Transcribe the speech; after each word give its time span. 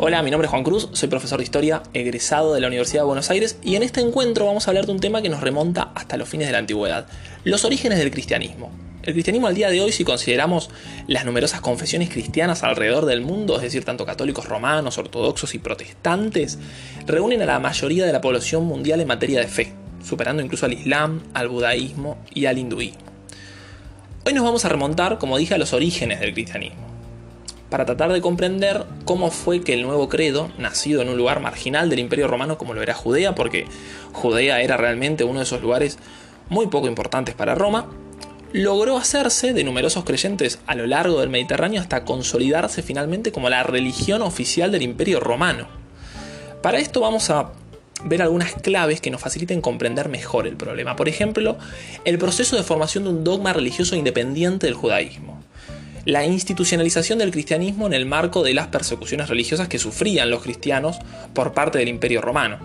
Hola, 0.00 0.22
mi 0.22 0.30
nombre 0.30 0.46
es 0.46 0.50
Juan 0.50 0.62
Cruz, 0.62 0.90
soy 0.92 1.08
profesor 1.08 1.38
de 1.38 1.42
historia 1.42 1.82
egresado 1.92 2.54
de 2.54 2.60
la 2.60 2.68
Universidad 2.68 3.02
de 3.02 3.06
Buenos 3.06 3.30
Aires 3.30 3.58
y 3.64 3.74
en 3.74 3.82
este 3.82 4.00
encuentro 4.00 4.46
vamos 4.46 4.64
a 4.64 4.70
hablar 4.70 4.86
de 4.86 4.92
un 4.92 5.00
tema 5.00 5.22
que 5.22 5.28
nos 5.28 5.40
remonta 5.40 5.90
hasta 5.96 6.16
los 6.16 6.28
fines 6.28 6.46
de 6.46 6.52
la 6.52 6.58
antigüedad, 6.58 7.08
los 7.42 7.64
orígenes 7.64 7.98
del 7.98 8.12
cristianismo. 8.12 8.70
El 9.02 9.14
cristianismo 9.14 9.48
al 9.48 9.56
día 9.56 9.70
de 9.70 9.80
hoy, 9.80 9.90
si 9.90 10.04
consideramos 10.04 10.70
las 11.08 11.24
numerosas 11.24 11.60
confesiones 11.62 12.10
cristianas 12.10 12.62
alrededor 12.62 13.06
del 13.06 13.22
mundo, 13.22 13.56
es 13.56 13.62
decir, 13.62 13.84
tanto 13.84 14.06
católicos 14.06 14.44
romanos, 14.44 14.98
ortodoxos 14.98 15.56
y 15.56 15.58
protestantes, 15.58 16.60
reúnen 17.04 17.42
a 17.42 17.46
la 17.46 17.58
mayoría 17.58 18.06
de 18.06 18.12
la 18.12 18.20
población 18.20 18.66
mundial 18.66 19.00
en 19.00 19.08
materia 19.08 19.40
de 19.40 19.48
fe, 19.48 19.72
superando 20.04 20.44
incluso 20.44 20.66
al 20.66 20.74
Islam, 20.74 21.24
al 21.34 21.48
budaísmo 21.48 22.18
y 22.32 22.46
al 22.46 22.58
hinduismo. 22.58 23.02
Hoy 24.24 24.32
nos 24.32 24.44
vamos 24.44 24.64
a 24.64 24.68
remontar, 24.68 25.18
como 25.18 25.36
dije, 25.36 25.54
a 25.54 25.58
los 25.58 25.72
orígenes 25.72 26.20
del 26.20 26.34
cristianismo 26.34 26.87
para 27.70 27.84
tratar 27.84 28.12
de 28.12 28.20
comprender 28.20 28.84
cómo 29.04 29.30
fue 29.30 29.60
que 29.60 29.74
el 29.74 29.82
nuevo 29.82 30.08
credo, 30.08 30.50
nacido 30.58 31.02
en 31.02 31.08
un 31.08 31.18
lugar 31.18 31.40
marginal 31.40 31.90
del 31.90 31.98
Imperio 31.98 32.28
Romano 32.28 32.56
como 32.56 32.74
lo 32.74 32.82
era 32.82 32.94
Judea, 32.94 33.34
porque 33.34 33.66
Judea 34.12 34.62
era 34.62 34.76
realmente 34.76 35.24
uno 35.24 35.40
de 35.40 35.44
esos 35.44 35.60
lugares 35.60 35.98
muy 36.48 36.68
poco 36.68 36.88
importantes 36.88 37.34
para 37.34 37.54
Roma, 37.54 37.86
logró 38.52 38.96
hacerse 38.96 39.52
de 39.52 39.64
numerosos 39.64 40.04
creyentes 40.04 40.58
a 40.66 40.74
lo 40.74 40.86
largo 40.86 41.20
del 41.20 41.28
Mediterráneo 41.28 41.80
hasta 41.80 42.04
consolidarse 42.04 42.82
finalmente 42.82 43.32
como 43.32 43.50
la 43.50 43.62
religión 43.62 44.22
oficial 44.22 44.72
del 44.72 44.82
Imperio 44.82 45.20
Romano. 45.20 45.68
Para 46.62 46.78
esto 46.78 47.00
vamos 47.00 47.28
a 47.28 47.52
ver 48.04 48.22
algunas 48.22 48.54
claves 48.54 49.00
que 49.02 49.10
nos 49.10 49.20
faciliten 49.20 49.60
comprender 49.60 50.08
mejor 50.08 50.46
el 50.46 50.56
problema. 50.56 50.96
Por 50.96 51.08
ejemplo, 51.08 51.58
el 52.04 52.16
proceso 52.16 52.56
de 52.56 52.62
formación 52.62 53.04
de 53.04 53.10
un 53.10 53.24
dogma 53.24 53.52
religioso 53.52 53.96
independiente 53.96 54.66
del 54.66 54.74
judaísmo 54.74 55.42
la 56.08 56.24
institucionalización 56.24 57.18
del 57.18 57.30
cristianismo 57.30 57.86
en 57.86 57.92
el 57.92 58.06
marco 58.06 58.42
de 58.42 58.54
las 58.54 58.68
persecuciones 58.68 59.28
religiosas 59.28 59.68
que 59.68 59.78
sufrían 59.78 60.30
los 60.30 60.42
cristianos 60.42 60.96
por 61.34 61.52
parte 61.52 61.76
del 61.76 61.88
Imperio 61.88 62.22
Romano. 62.22 62.60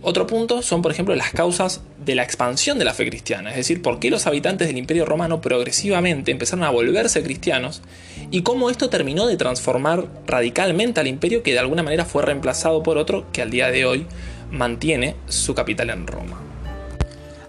Otro 0.00 0.28
punto 0.28 0.62
son, 0.62 0.80
por 0.80 0.92
ejemplo, 0.92 1.12
las 1.16 1.32
causas 1.32 1.80
de 2.04 2.14
la 2.14 2.22
expansión 2.22 2.78
de 2.78 2.84
la 2.84 2.94
fe 2.94 3.08
cristiana, 3.08 3.50
es 3.50 3.56
decir, 3.56 3.82
por 3.82 3.98
qué 3.98 4.10
los 4.10 4.28
habitantes 4.28 4.68
del 4.68 4.78
Imperio 4.78 5.04
Romano 5.04 5.40
progresivamente 5.40 6.30
empezaron 6.30 6.64
a 6.64 6.70
volverse 6.70 7.24
cristianos 7.24 7.82
y 8.30 8.42
cómo 8.42 8.70
esto 8.70 8.88
terminó 8.88 9.26
de 9.26 9.36
transformar 9.36 10.06
radicalmente 10.28 11.00
al 11.00 11.08
imperio 11.08 11.42
que 11.42 11.54
de 11.54 11.58
alguna 11.58 11.82
manera 11.82 12.04
fue 12.04 12.22
reemplazado 12.22 12.84
por 12.84 12.96
otro 12.96 13.26
que 13.32 13.42
al 13.42 13.50
día 13.50 13.72
de 13.72 13.86
hoy 13.86 14.06
mantiene 14.52 15.16
su 15.26 15.56
capital 15.56 15.90
en 15.90 16.06
Roma. 16.06 16.40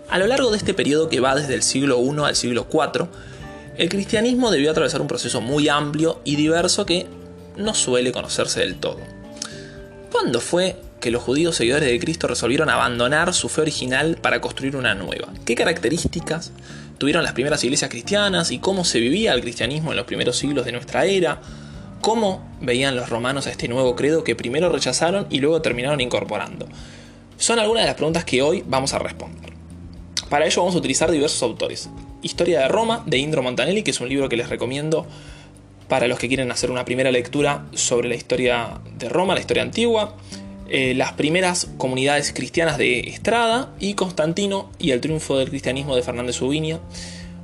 A 0.09 0.17
lo 0.17 0.25
largo 0.25 0.49
de 0.49 0.57
este 0.57 0.73
periodo 0.73 1.07
que 1.07 1.19
va 1.19 1.35
desde 1.35 1.53
el 1.53 1.61
siglo 1.61 2.01
I 2.01 2.25
al 2.25 2.35
siglo 2.35 2.67
IV, 2.71 3.09
el 3.77 3.89
cristianismo 3.89 4.51
debió 4.51 4.71
atravesar 4.71 5.01
un 5.01 5.07
proceso 5.07 5.41
muy 5.41 5.67
amplio 5.67 6.21
y 6.23 6.35
diverso 6.35 6.85
que 6.85 7.07
no 7.57 7.73
suele 7.73 8.11
conocerse 8.11 8.59
del 8.59 8.75
todo. 8.75 8.99
¿Cuándo 10.11 10.41
fue 10.41 10.77
que 10.99 11.11
los 11.11 11.23
judíos 11.23 11.55
seguidores 11.55 11.89
de 11.89 11.99
Cristo 11.99 12.27
resolvieron 12.27 12.69
abandonar 12.69 13.33
su 13.33 13.49
fe 13.49 13.61
original 13.61 14.17
para 14.21 14.41
construir 14.41 14.75
una 14.75 14.93
nueva? 14.93 15.29
¿Qué 15.43 15.55
características 15.55 16.51
tuvieron 16.97 17.23
las 17.23 17.33
primeras 17.33 17.63
iglesias 17.63 17.89
cristianas 17.89 18.51
y 18.51 18.59
cómo 18.59 18.85
se 18.85 18.99
vivía 18.99 19.33
el 19.33 19.41
cristianismo 19.41 19.91
en 19.91 19.97
los 19.97 20.05
primeros 20.05 20.37
siglos 20.37 20.65
de 20.65 20.71
nuestra 20.71 21.05
era? 21.05 21.41
¿Cómo 21.99 22.55
veían 22.61 22.95
los 22.95 23.09
romanos 23.09 23.47
a 23.47 23.51
este 23.51 23.67
nuevo 23.67 23.95
credo 23.95 24.23
que 24.23 24.35
primero 24.35 24.69
rechazaron 24.69 25.25
y 25.29 25.39
luego 25.39 25.61
terminaron 25.61 25.99
incorporando? 25.99 26.67
Son 27.37 27.59
algunas 27.59 27.83
de 27.83 27.87
las 27.87 27.95
preguntas 27.95 28.23
que 28.23 28.41
hoy 28.41 28.63
vamos 28.67 28.93
a 28.93 28.99
responder. 28.99 29.51
Para 30.29 30.45
ello 30.45 30.61
vamos 30.61 30.75
a 30.75 30.77
utilizar 30.77 31.09
diversos 31.11 31.41
autores. 31.43 31.89
Historia 32.23 32.61
de 32.61 32.67
Roma, 32.67 33.03
de 33.05 33.19
Indro 33.19 33.43
Montanelli, 33.43 33.83
que 33.83 33.91
es 33.91 34.01
un 34.01 34.09
libro 34.09 34.29
que 34.29 34.37
les 34.37 34.49
recomiendo 34.49 35.05
para 35.87 36.07
los 36.07 36.17
que 36.17 36.27
quieren 36.27 36.51
hacer 36.51 36.71
una 36.71 36.85
primera 36.85 37.11
lectura 37.11 37.65
sobre 37.73 38.09
la 38.09 38.15
historia 38.15 38.81
de 38.97 39.09
Roma, 39.09 39.35
la 39.35 39.41
historia 39.41 39.61
antigua, 39.61 40.15
eh, 40.69 40.93
las 40.95 41.13
primeras 41.13 41.67
comunidades 41.77 42.33
cristianas 42.33 42.77
de 42.77 43.01
Estrada 43.01 43.73
y 43.79 43.93
Constantino 43.93 44.71
y 44.79 44.91
el 44.91 45.01
triunfo 45.01 45.37
del 45.37 45.49
cristianismo 45.49 45.95
de 45.95 46.01
Fernández 46.01 46.41
Ubiña. 46.41 46.79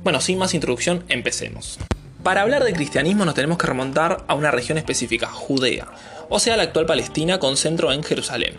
Bueno, 0.02 0.20
sin 0.20 0.38
más 0.38 0.54
introducción, 0.54 1.04
empecemos. 1.08 1.78
Para 2.22 2.42
hablar 2.42 2.64
de 2.64 2.72
cristianismo 2.72 3.24
nos 3.24 3.34
tenemos 3.34 3.56
que 3.56 3.66
remontar 3.66 4.24
a 4.26 4.34
una 4.34 4.50
región 4.50 4.78
específica, 4.78 5.26
Judea, 5.28 5.88
o 6.28 6.38
sea 6.38 6.56
la 6.56 6.64
actual 6.64 6.86
Palestina 6.86 7.38
con 7.38 7.56
centro 7.56 7.92
en 7.92 8.02
Jerusalén. 8.02 8.54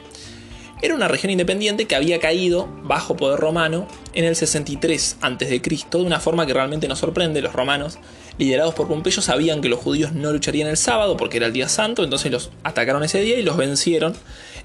Era 0.83 0.95
una 0.95 1.07
región 1.07 1.29
independiente 1.29 1.85
que 1.85 1.95
había 1.95 2.19
caído 2.19 2.67
bajo 2.81 3.15
poder 3.15 3.39
romano 3.39 3.87
en 4.13 4.25
el 4.25 4.35
63 4.35 5.17
a.C. 5.21 5.61
de 5.91 5.97
una 5.97 6.19
forma 6.19 6.47
que 6.47 6.53
realmente 6.53 6.87
nos 6.87 6.97
sorprende. 6.97 7.39
Los 7.43 7.53
romanos, 7.53 7.99
liderados 8.39 8.73
por 8.73 8.87
Pompeyo, 8.87 9.21
sabían 9.21 9.61
que 9.61 9.69
los 9.69 9.79
judíos 9.79 10.13
no 10.13 10.31
lucharían 10.31 10.67
el 10.67 10.77
sábado 10.77 11.17
porque 11.17 11.37
era 11.37 11.45
el 11.45 11.53
día 11.53 11.69
santo, 11.69 12.03
entonces 12.03 12.31
los 12.31 12.49
atacaron 12.63 13.03
ese 13.03 13.21
día 13.21 13.37
y 13.37 13.43
los 13.43 13.57
vencieron 13.57 14.15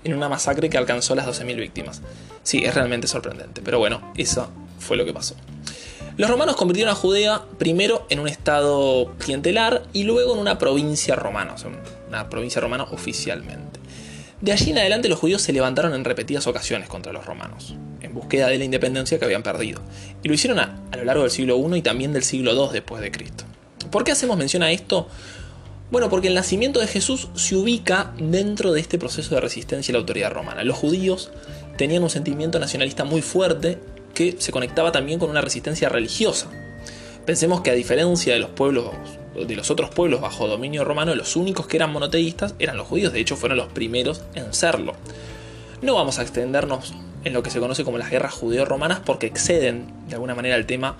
en 0.04 0.14
una 0.14 0.30
masacre 0.30 0.70
que 0.70 0.78
alcanzó 0.78 1.14
las 1.14 1.26
12.000 1.26 1.56
víctimas. 1.56 2.00
Sí, 2.42 2.64
es 2.64 2.74
realmente 2.74 3.08
sorprendente, 3.08 3.60
pero 3.62 3.78
bueno, 3.78 4.12
eso 4.16 4.50
fue 4.78 4.96
lo 4.96 5.04
que 5.04 5.12
pasó. 5.12 5.34
Los 6.16 6.30
romanos 6.30 6.56
convirtieron 6.56 6.94
a 6.94 6.96
Judea 6.96 7.42
primero 7.58 8.06
en 8.08 8.20
un 8.20 8.28
estado 8.28 9.12
clientelar 9.18 9.82
y 9.92 10.04
luego 10.04 10.32
en 10.32 10.38
una 10.38 10.56
provincia 10.56 11.14
romana, 11.14 11.52
o 11.52 11.58
sea, 11.58 11.70
una 12.08 12.30
provincia 12.30 12.58
romana 12.62 12.84
oficialmente. 12.84 13.65
De 14.40 14.52
allí 14.52 14.70
en 14.70 14.78
adelante 14.78 15.08
los 15.08 15.18
judíos 15.18 15.40
se 15.40 15.52
levantaron 15.52 15.94
en 15.94 16.04
repetidas 16.04 16.46
ocasiones 16.46 16.88
contra 16.88 17.12
los 17.12 17.24
romanos, 17.24 17.74
en 18.02 18.12
búsqueda 18.12 18.48
de 18.48 18.58
la 18.58 18.64
independencia 18.64 19.18
que 19.18 19.24
habían 19.24 19.42
perdido, 19.42 19.80
y 20.22 20.28
lo 20.28 20.34
hicieron 20.34 20.58
a, 20.58 20.78
lo 20.94 21.04
largo 21.04 21.22
del 21.22 21.30
siglo 21.30 21.56
I 21.56 21.78
y 21.78 21.82
también 21.82 22.12
del 22.12 22.22
siglo 22.22 22.52
II 22.52 22.68
después 22.72 23.00
de 23.00 23.10
Cristo. 23.10 23.44
¿Por 23.90 24.04
qué 24.04 24.12
hacemos 24.12 24.36
mención 24.36 24.62
a 24.62 24.72
esto? 24.72 25.08
Bueno, 25.90 26.10
porque 26.10 26.28
el 26.28 26.34
nacimiento 26.34 26.80
de 26.80 26.86
Jesús 26.86 27.28
se 27.34 27.56
ubica 27.56 28.12
dentro 28.18 28.72
de 28.72 28.80
este 28.80 28.98
proceso 28.98 29.34
de 29.34 29.40
resistencia 29.40 29.92
a 29.92 29.94
la 29.94 30.00
autoridad 30.00 30.32
romana. 30.32 30.64
Los 30.64 30.76
judíos 30.76 31.30
tenían 31.78 32.02
un 32.02 32.10
sentimiento 32.10 32.58
nacionalista 32.58 33.04
muy 33.04 33.22
fuerte 33.22 33.78
que 34.12 34.36
se 34.38 34.52
conectaba 34.52 34.92
también 34.92 35.18
con 35.18 35.30
una 35.30 35.40
resistencia 35.40 35.88
religiosa. 35.88 36.50
Pensemos 37.24 37.60
que 37.62 37.70
a 37.70 37.74
diferencia 37.74 38.34
de 38.34 38.40
los 38.40 38.50
pueblos 38.50 38.90
de 39.44 39.56
los 39.56 39.70
otros 39.70 39.90
pueblos 39.90 40.20
bajo 40.20 40.48
dominio 40.48 40.84
romano, 40.84 41.14
los 41.14 41.36
únicos 41.36 41.66
que 41.66 41.76
eran 41.76 41.92
monoteístas 41.92 42.54
eran 42.58 42.76
los 42.76 42.86
judíos, 42.86 43.12
de 43.12 43.20
hecho 43.20 43.36
fueron 43.36 43.58
los 43.58 43.68
primeros 43.68 44.22
en 44.34 44.52
serlo. 44.54 44.94
No 45.82 45.94
vamos 45.94 46.18
a 46.18 46.22
extendernos 46.22 46.94
en 47.24 47.32
lo 47.32 47.42
que 47.42 47.50
se 47.50 47.60
conoce 47.60 47.84
como 47.84 47.98
las 47.98 48.10
guerras 48.10 48.32
judeo-romanas 48.34 49.00
porque 49.00 49.26
exceden 49.26 49.86
de 50.08 50.14
alguna 50.14 50.34
manera 50.34 50.56
el 50.56 50.66
tema 50.66 50.96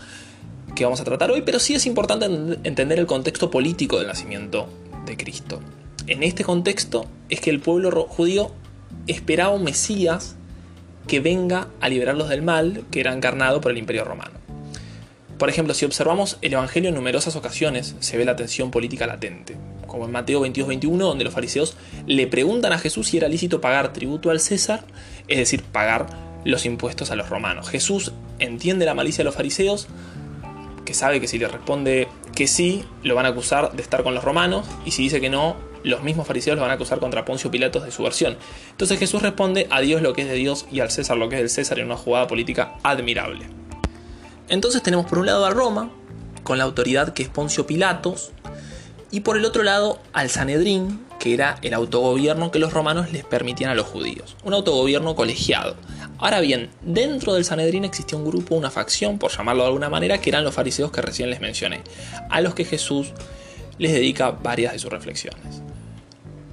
que 0.74 0.84
vamos 0.84 1.00
a 1.00 1.04
tratar 1.04 1.30
hoy, 1.30 1.42
pero 1.42 1.58
sí 1.58 1.74
es 1.74 1.86
importante 1.86 2.26
entender 2.64 2.98
el 2.98 3.06
contexto 3.06 3.50
político 3.50 3.98
del 3.98 4.08
nacimiento 4.08 4.68
de 5.06 5.16
Cristo. 5.16 5.60
En 6.06 6.22
este 6.22 6.44
contexto 6.44 7.06
es 7.28 7.40
que 7.40 7.50
el 7.50 7.60
pueblo 7.60 8.06
judío 8.08 8.52
esperaba 9.06 9.50
un 9.50 9.64
Mesías 9.64 10.36
que 11.06 11.20
venga 11.20 11.68
a 11.80 11.88
liberarlos 11.88 12.28
del 12.28 12.42
mal 12.42 12.84
que 12.90 13.00
era 13.00 13.12
encarnado 13.12 13.60
por 13.60 13.72
el 13.72 13.78
imperio 13.78 14.04
romano. 14.04 14.35
Por 15.38 15.50
ejemplo, 15.50 15.74
si 15.74 15.84
observamos 15.84 16.38
el 16.40 16.54
Evangelio 16.54 16.88
en 16.88 16.94
numerosas 16.94 17.36
ocasiones, 17.36 17.94
se 18.00 18.16
ve 18.16 18.24
la 18.24 18.36
tensión 18.36 18.70
política 18.70 19.06
latente, 19.06 19.56
como 19.86 20.06
en 20.06 20.12
Mateo 20.12 20.40
22-21, 20.46 20.96
donde 20.96 21.24
los 21.24 21.34
fariseos 21.34 21.76
le 22.06 22.26
preguntan 22.26 22.72
a 22.72 22.78
Jesús 22.78 23.08
si 23.08 23.18
era 23.18 23.28
lícito 23.28 23.60
pagar 23.60 23.92
tributo 23.92 24.30
al 24.30 24.40
César, 24.40 24.84
es 25.28 25.36
decir, 25.36 25.62
pagar 25.62 26.06
los 26.44 26.64
impuestos 26.64 27.10
a 27.10 27.16
los 27.16 27.28
romanos. 27.28 27.68
Jesús 27.68 28.12
entiende 28.38 28.86
la 28.86 28.94
malicia 28.94 29.18
de 29.18 29.24
los 29.24 29.34
fariseos, 29.34 29.88
que 30.86 30.94
sabe 30.94 31.20
que 31.20 31.28
si 31.28 31.38
le 31.38 31.48
responde 31.48 32.08
que 32.34 32.46
sí, 32.46 32.84
lo 33.02 33.14
van 33.14 33.26
a 33.26 33.30
acusar 33.30 33.72
de 33.72 33.82
estar 33.82 34.02
con 34.02 34.14
los 34.14 34.24
romanos, 34.24 34.66
y 34.86 34.92
si 34.92 35.02
dice 35.02 35.20
que 35.20 35.28
no, 35.28 35.56
los 35.82 36.02
mismos 36.02 36.26
fariseos 36.26 36.56
lo 36.56 36.62
van 36.62 36.70
a 36.70 36.74
acusar 36.74 36.98
contra 36.98 37.26
Poncio 37.26 37.50
Pilatos 37.50 37.84
de 37.84 37.90
su 37.90 38.02
versión. 38.02 38.38
Entonces 38.70 38.98
Jesús 38.98 39.20
responde 39.20 39.66
a 39.70 39.80
Dios 39.80 40.00
lo 40.00 40.14
que 40.14 40.22
es 40.22 40.28
de 40.28 40.34
Dios 40.34 40.66
y 40.72 40.80
al 40.80 40.90
César 40.90 41.18
lo 41.18 41.28
que 41.28 41.36
es 41.36 41.42
del 41.42 41.50
César 41.50 41.78
en 41.78 41.86
una 41.86 41.96
jugada 41.96 42.26
política 42.26 42.78
admirable. 42.82 43.65
Entonces 44.48 44.82
tenemos 44.82 45.06
por 45.06 45.18
un 45.18 45.26
lado 45.26 45.44
a 45.44 45.50
Roma, 45.50 45.90
con 46.42 46.58
la 46.58 46.64
autoridad 46.64 47.12
que 47.12 47.22
es 47.22 47.28
Poncio 47.28 47.66
Pilatos, 47.66 48.30
y 49.10 49.20
por 49.20 49.36
el 49.36 49.44
otro 49.44 49.62
lado 49.62 50.00
al 50.12 50.30
Sanedrín, 50.30 51.04
que 51.18 51.34
era 51.34 51.58
el 51.62 51.74
autogobierno 51.74 52.50
que 52.50 52.58
los 52.58 52.72
romanos 52.72 53.12
les 53.12 53.24
permitían 53.24 53.70
a 53.70 53.74
los 53.74 53.86
judíos, 53.86 54.36
un 54.44 54.54
autogobierno 54.54 55.14
colegiado. 55.14 55.76
Ahora 56.18 56.40
bien, 56.40 56.70
dentro 56.82 57.34
del 57.34 57.44
Sanedrín 57.44 57.84
existía 57.84 58.18
un 58.18 58.24
grupo, 58.24 58.54
una 58.54 58.70
facción, 58.70 59.18
por 59.18 59.30
llamarlo 59.30 59.62
de 59.62 59.68
alguna 59.68 59.88
manera, 59.88 60.18
que 60.18 60.30
eran 60.30 60.44
los 60.44 60.54
fariseos 60.54 60.90
que 60.90 61.02
recién 61.02 61.30
les 61.30 61.40
mencioné, 61.40 61.82
a 62.30 62.40
los 62.40 62.54
que 62.54 62.64
Jesús 62.64 63.12
les 63.78 63.92
dedica 63.92 64.30
varias 64.30 64.72
de 64.72 64.78
sus 64.78 64.90
reflexiones. 64.90 65.62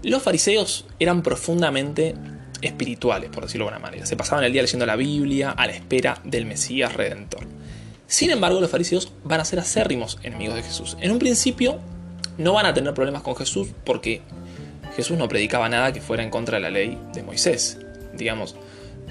Los 0.03 0.21
fariseos 0.21 0.85
eran 0.99 1.21
profundamente 1.21 2.15
espirituales, 2.61 3.29
por 3.29 3.43
decirlo 3.43 3.65
de 3.65 3.71
alguna 3.71 3.87
manera. 3.87 4.05
Se 4.05 4.17
pasaban 4.17 4.43
el 4.43 4.51
día 4.51 4.61
leyendo 4.61 4.85
la 4.85 4.95
Biblia 4.95 5.51
a 5.51 5.65
la 5.65 5.73
espera 5.73 6.19
del 6.23 6.45
Mesías 6.45 6.93
Redentor. 6.93 7.45
Sin 8.13 8.29
embargo, 8.29 8.61
los 8.61 8.69
fariseos 8.69 9.11
van 9.23 9.39
a 9.39 9.43
ser 9.43 9.57
acérrimos 9.57 10.19
enemigos 10.21 10.53
de 10.53 10.61
Jesús. 10.61 10.97
En 11.01 11.09
un 11.09 11.17
principio 11.17 11.79
no 12.37 12.53
van 12.53 12.67
a 12.67 12.73
tener 12.75 12.93
problemas 12.93 13.23
con 13.23 13.35
Jesús 13.35 13.69
porque 13.83 14.21
Jesús 14.95 15.17
no 15.17 15.27
predicaba 15.27 15.67
nada 15.67 15.91
que 15.93 15.99
fuera 15.99 16.21
en 16.21 16.29
contra 16.29 16.57
de 16.57 16.61
la 16.61 16.69
ley 16.69 16.95
de 17.11 17.23
Moisés. 17.23 17.79
Digamos, 18.13 18.55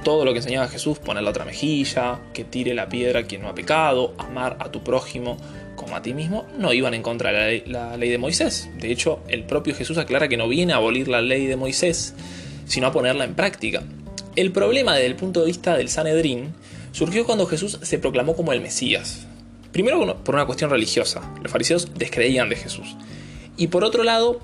todo 0.05 0.25
lo 0.25 0.33
que 0.33 0.39
enseñaba 0.39 0.69
Jesús, 0.69 1.01
poner 1.01 1.25
la 1.25 1.31
otra 1.31 1.45
mejilla, 1.45 2.21
que 2.33 2.45
tire 2.45 2.75
la 2.75 2.89
piedra 2.89 3.25
quien 3.25 3.43
no 3.43 3.49
ha 3.49 3.57
pecado, 3.57 4.15
amar 4.19 4.57
a 4.61 4.71
tu 4.71 4.85
prójimo 4.85 5.37
como 5.75 5.97
a 5.97 6.03
ti 6.03 6.15
mismo, 6.15 6.47
no 6.57 6.73
iban 6.73 6.95
en 6.95 7.03
contra 7.03 7.33
de 7.33 7.65
la 7.67 7.97
ley, 7.97 8.09
de 8.09 8.19
Moisés. 8.19 8.71
De 8.79 8.93
hecho, 8.93 9.19
el 9.27 9.43
propio 9.43 9.75
Jesús 9.75 9.99
aclara 9.99 10.29
que 10.29 10.37
no 10.37 10.47
viene 10.47 10.75
a 10.75 10.77
abolir 10.77 11.09
la 11.09 11.23
ley 11.23 11.47
de 11.47 11.57
Moisés, 11.57 12.15
sino 12.67 12.87
a 12.87 12.93
ponerla 12.93 13.25
en 13.25 13.35
práctica. 13.35 13.83
El 14.37 14.53
problema 14.53 14.95
desde 14.95 15.09
el 15.09 15.17
punto 15.17 15.41
de 15.41 15.47
vista 15.47 15.77
del 15.77 15.89
Sanedrín 15.89 16.55
surgió 16.93 17.27
cuando 17.27 17.47
Jesús 17.47 17.79
se 17.83 17.99
proclamó 17.99 18.37
como 18.37 18.53
el 18.53 18.61
Mesías. 18.61 19.27
Primero 19.73 20.23
por 20.23 20.35
una 20.35 20.47
cuestión 20.47 20.71
religiosa, 20.71 21.23
los 21.43 21.51
fariseos 21.51 21.95
descreían 21.95 22.49
de 22.49 22.57
Jesús. 22.57 22.97
Y 23.57 23.69
por 23.69 23.85
otro 23.85 24.05
lado, 24.05 24.41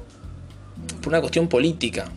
por 1.00 1.09
una 1.09 1.21
cuestión 1.21 1.49
política. 1.49 2.11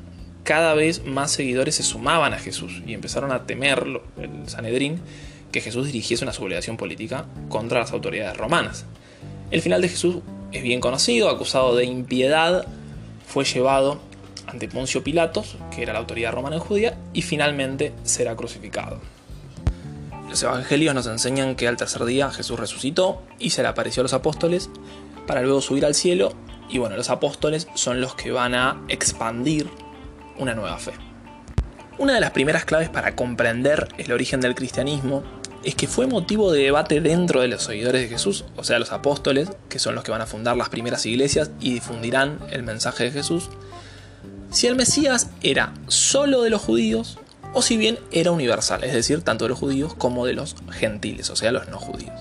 Cada 0.43 0.73
vez 0.73 1.05
más 1.05 1.31
seguidores 1.31 1.75
se 1.75 1.83
sumaban 1.83 2.33
a 2.33 2.39
Jesús 2.39 2.81
y 2.85 2.93
empezaron 2.93 3.31
a 3.31 3.45
temer 3.45 3.85
el 4.17 4.49
Sanedrín 4.49 4.99
que 5.51 5.61
Jesús 5.61 5.85
dirigiese 5.85 6.23
una 6.23 6.33
sublevación 6.33 6.77
política 6.77 7.25
contra 7.49 7.79
las 7.79 7.91
autoridades 7.91 8.37
romanas. 8.37 8.85
El 9.51 9.61
final 9.61 9.81
de 9.81 9.89
Jesús 9.89 10.17
es 10.51 10.63
bien 10.63 10.79
conocido, 10.79 11.29
acusado 11.29 11.75
de 11.75 11.85
impiedad, 11.85 12.65
fue 13.27 13.45
llevado 13.45 13.99
ante 14.47 14.67
Poncio 14.67 15.03
Pilatos, 15.03 15.57
que 15.73 15.83
era 15.83 15.93
la 15.93 15.99
autoridad 15.99 16.33
romana 16.33 16.55
en 16.55 16.61
Judía, 16.61 16.97
y 17.13 17.21
finalmente 17.21 17.93
será 18.03 18.35
crucificado. 18.35 18.99
Los 20.31 20.43
evangelios 20.43 20.95
nos 20.95 21.07
enseñan 21.07 21.57
que 21.57 21.67
al 21.67 21.75
tercer 21.75 22.05
día 22.05 22.31
Jesús 22.31 22.57
resucitó 22.57 23.21
y 23.37 23.49
se 23.49 23.63
le 23.63 23.67
apareció 23.67 23.99
a 23.99 24.05
los 24.05 24.13
apóstoles 24.13 24.69
para 25.27 25.41
luego 25.41 25.59
subir 25.59 25.85
al 25.85 25.93
cielo 25.93 26.31
y 26.69 26.77
bueno, 26.77 26.95
los 26.95 27.09
apóstoles 27.09 27.67
son 27.75 27.99
los 27.99 28.15
que 28.15 28.31
van 28.31 28.55
a 28.55 28.81
expandir 28.87 29.69
una 30.37 30.55
nueva 30.55 30.77
fe. 30.77 30.93
Una 31.97 32.13
de 32.13 32.21
las 32.21 32.31
primeras 32.31 32.63
claves 32.63 32.87
para 32.87 33.13
comprender 33.13 33.89
el 33.97 34.13
origen 34.13 34.39
del 34.39 34.55
cristianismo 34.55 35.21
es 35.65 35.75
que 35.75 35.89
fue 35.89 36.07
motivo 36.07 36.49
de 36.53 36.63
debate 36.63 37.01
dentro 37.01 37.41
de 37.41 37.49
los 37.49 37.63
seguidores 37.63 38.01
de 38.01 38.07
Jesús, 38.07 38.45
o 38.55 38.63
sea, 38.63 38.79
los 38.79 38.93
apóstoles, 38.93 39.49
que 39.67 39.79
son 39.79 39.95
los 39.95 40.05
que 40.05 40.11
van 40.11 40.21
a 40.21 40.27
fundar 40.27 40.55
las 40.55 40.69
primeras 40.69 41.05
iglesias 41.05 41.51
y 41.59 41.73
difundirán 41.73 42.39
el 42.51 42.63
mensaje 42.63 43.03
de 43.03 43.11
Jesús, 43.11 43.49
si 44.49 44.67
el 44.67 44.77
Mesías 44.77 45.29
era 45.43 45.73
solo 45.89 46.41
de 46.41 46.49
los 46.51 46.61
judíos 46.61 47.19
o 47.53 47.61
si 47.61 47.77
bien 47.77 47.99
era 48.11 48.31
universal, 48.31 48.83
es 48.83 48.93
decir, 48.93 49.21
tanto 49.21 49.45
de 49.45 49.49
los 49.49 49.59
judíos 49.59 49.93
como 49.93 50.25
de 50.25 50.33
los 50.33 50.55
gentiles, 50.71 51.29
o 51.29 51.35
sea, 51.35 51.51
los 51.51 51.67
no 51.67 51.77
judíos. 51.77 52.13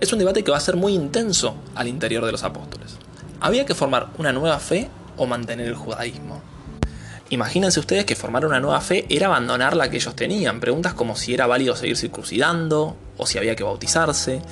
Es 0.00 0.12
un 0.12 0.18
debate 0.18 0.42
que 0.42 0.50
va 0.50 0.56
a 0.56 0.60
ser 0.60 0.76
muy 0.76 0.94
intenso 0.94 1.56
al 1.74 1.88
interior 1.88 2.24
de 2.24 2.32
los 2.32 2.42
apóstoles. 2.42 2.96
¿Había 3.40 3.66
que 3.66 3.74
formar 3.74 4.08
una 4.18 4.32
nueva 4.32 4.58
fe 4.58 4.88
o 5.16 5.26
mantener 5.26 5.68
el 5.68 5.74
judaísmo? 5.74 6.42
Imagínense 7.28 7.78
ustedes 7.78 8.06
que 8.06 8.16
formar 8.16 8.44
una 8.44 8.58
nueva 8.58 8.80
fe 8.80 9.06
era 9.08 9.26
abandonar 9.26 9.76
la 9.76 9.88
que 9.88 9.98
ellos 9.98 10.16
tenían. 10.16 10.58
Preguntas 10.58 10.94
como 10.94 11.14
si 11.14 11.34
era 11.34 11.46
válido 11.46 11.76
seguir 11.76 11.96
circuncidando, 11.96 12.96
o 13.18 13.26
si 13.26 13.38
había 13.38 13.54
que 13.54 13.62
bautizarse, 13.62 14.42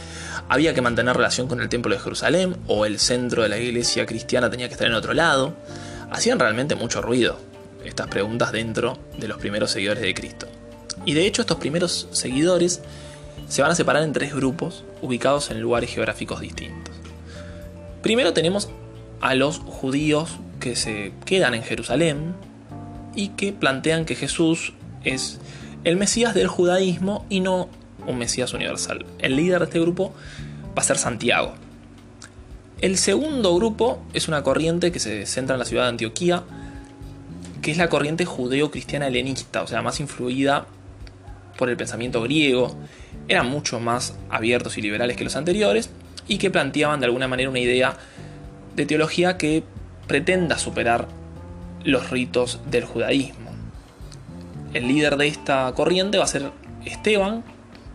había 0.49 0.75
que 0.75 0.83
mantener 0.83 1.17
relación 1.17 1.49
con 1.49 1.61
el 1.61 1.69
templo 1.69 1.93
de 1.93 2.01
Jerusalén, 2.01 2.57
o 2.69 2.85
el 2.85 3.01
centro 3.01 3.43
de 3.43 3.49
la 3.49 3.59
iglesia 3.59 4.07
cristiana 4.07 4.49
tenía 4.49 4.69
que 4.69 4.75
estar 4.75 4.87
en 4.87 4.95
otro 4.95 5.13
lado. 5.13 5.55
Hacían 6.11 6.39
realmente 6.39 6.75
mucho 6.75 7.03
ruido 7.03 7.48
estas 7.89 8.09
preguntas 8.09 8.53
dentro 8.53 8.99
de 9.19 9.29
los 9.29 9.39
primeros 9.39 9.71
seguidores 9.71 10.03
de 10.03 10.15
Cristo. 10.15 10.47
Y 11.05 11.15
de 11.15 11.27
hecho 11.27 11.43
estos 11.43 11.59
primeros 11.59 12.09
seguidores 12.13 12.83
se 13.49 13.63
van 13.63 13.71
a 13.71 13.75
separar 13.75 14.03
en 14.03 14.13
tres 14.13 14.35
grupos 14.35 14.85
ubicados 15.01 15.51
en 15.51 15.61
lugares 15.61 15.91
geográficos 15.91 16.41
distintos. 16.41 16.95
Primero 18.03 18.33
tenemos 18.33 18.69
a 19.21 19.35
los 19.35 19.59
judíos 19.59 20.31
que 20.61 20.77
se 20.77 21.13
quedan 21.25 21.55
en 21.55 21.63
Jerusalén, 21.63 22.35
y 23.19 23.31
que 23.31 23.53
plantean 23.53 24.05
que 24.05 24.15
Jesús 24.15 24.73
es 25.03 25.41
el 25.83 25.97
Mesías 25.97 26.35
del 26.35 26.47
judaísmo 26.47 27.27
y 27.29 27.41
no 27.41 27.69
un 28.07 28.17
Mesías 28.17 28.55
universal. 28.55 29.07
El 29.19 29.35
líder 29.35 29.59
de 29.59 29.65
este 29.65 29.81
grupo 29.81 30.15
va 30.67 30.83
a 30.83 30.85
ser 30.85 30.99
Santiago. 30.99 31.55
El 32.81 32.97
segundo 32.97 33.57
grupo 33.57 34.01
es 34.13 34.29
una 34.29 34.45
corriente 34.45 34.93
que 34.93 35.01
se 35.01 35.27
centra 35.27 35.57
en 35.57 35.59
la 35.59 35.65
ciudad 35.65 35.83
de 35.83 35.89
Antioquía, 35.89 36.45
que 37.63 37.71
es 37.71 37.79
la 37.79 37.89
corriente 37.89 38.25
judeo-cristiana 38.25 39.09
helenista, 39.09 39.63
o 39.63 39.67
sea, 39.67 39.83
más 39.83 40.01
influida 40.01 40.67
por 41.57 41.69
el 41.69 41.77
pensamiento 41.77 42.23
griego, 42.23 42.77
eran 43.27 43.49
mucho 43.49 43.81
más 43.81 44.17
abiertos 44.31 44.79
y 44.79 44.83
liberales 44.83 45.17
que 45.17 45.25
los 45.25 45.37
anteriores, 45.37 45.91
y 46.29 46.39
que 46.39 46.51
planteaban 46.51 47.01
de 47.01 47.07
alguna 47.07 47.27
manera 47.27 47.51
una 47.51 47.59
idea 47.59 47.97
de 48.77 48.87
teología 48.87 49.39
que 49.39 49.65
pretenda 50.07 50.59
superar 50.59 51.09
los 51.85 52.11
ritos 52.11 52.61
del 52.71 52.85
judaísmo. 52.85 53.51
El 54.75 54.87
líder 54.87 55.17
de 55.17 55.27
esta 55.27 55.73
corriente 55.75 56.19
va 56.19 56.25
a 56.25 56.29
ser 56.29 56.53
Esteban, 56.85 57.43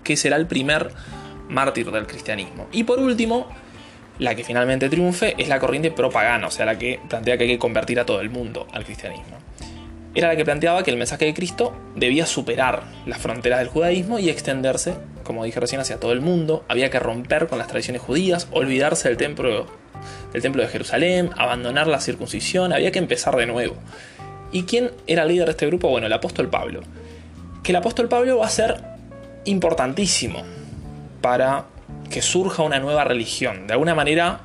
que 0.04 0.18
será 0.18 0.36
el 0.36 0.48
primer 0.48 0.92
mártir 1.48 1.92
del 1.92 2.07
cristianismo. 2.07 2.68
Y 2.71 2.83
por 2.83 3.00
último, 3.00 3.48
la 4.19 4.36
que 4.36 4.44
finalmente 4.44 4.89
triunfe 4.89 5.36
es 5.38 5.48
la 5.48 5.60
corriente 5.60 5.92
propagana, 5.92 6.48
o 6.48 6.51
sea, 6.51 6.65
la 6.65 6.77
que 6.77 7.00
plantea 7.07 7.38
que 7.38 7.44
hay 7.44 7.50
que 7.51 7.60
convertir 7.60 8.00
a 8.00 8.06
todo 8.06 8.21
el 8.21 8.30
mundo 8.30 8.68
al 8.74 8.83
cristianismo. 8.83 9.38
Era 10.15 10.27
la 10.27 10.36
que 10.36 10.45
planteaba 10.45 10.83
que 10.83 10.92
el 10.92 10.98
mensaje 10.98 11.25
de 11.25 11.33
Cristo 11.33 11.74
debía 11.95 12.25
superar 12.25 12.83
las 13.06 13.18
fronteras 13.18 13.60
del 13.60 13.68
judaísmo 13.68 14.19
y 14.19 14.30
extenderse, 14.30 14.94
como 15.24 15.44
dije 15.44 15.60
recién, 15.60 15.81
hacia 15.81 16.00
todo 16.00 16.12
el 16.12 16.21
mundo. 16.21 16.63
Había 16.68 16.92
que 16.92 17.00
romper 17.00 17.48
con 17.48 17.57
las 17.57 17.68
tradiciones 17.68 18.01
judías, 18.01 18.48
olvidarse 18.51 19.10
del 19.10 19.18
templo 19.18 19.65
del 20.31 20.42
templo 20.42 20.62
de 20.62 20.68
Jerusalén, 20.68 21.30
abandonar 21.38 21.88
la 21.88 22.01
circuncisión, 22.01 22.74
había 22.74 22.92
que 22.92 23.00
empezar 23.00 23.36
de 23.36 23.45
nuevo. 23.45 23.75
¿Y 24.51 24.63
quién 24.63 24.92
era 25.07 25.24
el 25.24 25.30
líder 25.30 25.45
de 25.45 25.51
este 25.51 25.68
grupo? 25.68 25.89
Bueno, 25.89 26.07
el 26.07 26.13
apóstol 26.13 26.50
Pablo. 26.50 26.81
Que 27.63 27.71
el 27.71 27.77
apóstol 27.77 28.10
Pablo 28.10 28.38
va 28.38 28.48
a 28.48 28.50
ser 28.50 28.83
importantísimo 29.45 30.44
para 31.21 31.65
que 32.10 32.21
surja 32.21 32.63
una 32.63 32.80
nueva 32.80 33.04
religión. 33.04 33.68
De 33.68 33.74
alguna 33.74 33.95
manera 33.95 34.42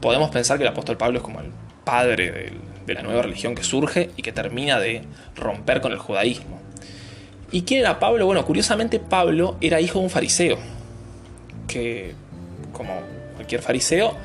podemos 0.00 0.30
pensar 0.30 0.58
que 0.58 0.64
el 0.64 0.70
apóstol 0.70 0.96
Pablo 0.96 1.18
es 1.18 1.24
como 1.24 1.40
el 1.40 1.50
padre 1.84 2.30
de, 2.30 2.52
de 2.86 2.94
la 2.94 3.02
nueva 3.02 3.22
religión 3.22 3.54
que 3.54 3.62
surge 3.62 4.10
y 4.16 4.22
que 4.22 4.32
termina 4.32 4.78
de 4.78 5.02
romper 5.34 5.80
con 5.80 5.92
el 5.92 5.98
judaísmo. 5.98 6.60
¿Y 7.50 7.62
quién 7.62 7.80
era 7.80 7.98
Pablo? 7.98 8.26
Bueno, 8.26 8.44
curiosamente 8.44 8.98
Pablo 8.98 9.56
era 9.60 9.80
hijo 9.80 9.98
de 9.98 10.04
un 10.04 10.10
fariseo, 10.10 10.58
que 11.68 12.14
como 12.72 13.00
cualquier 13.34 13.62
fariseo 13.62 14.16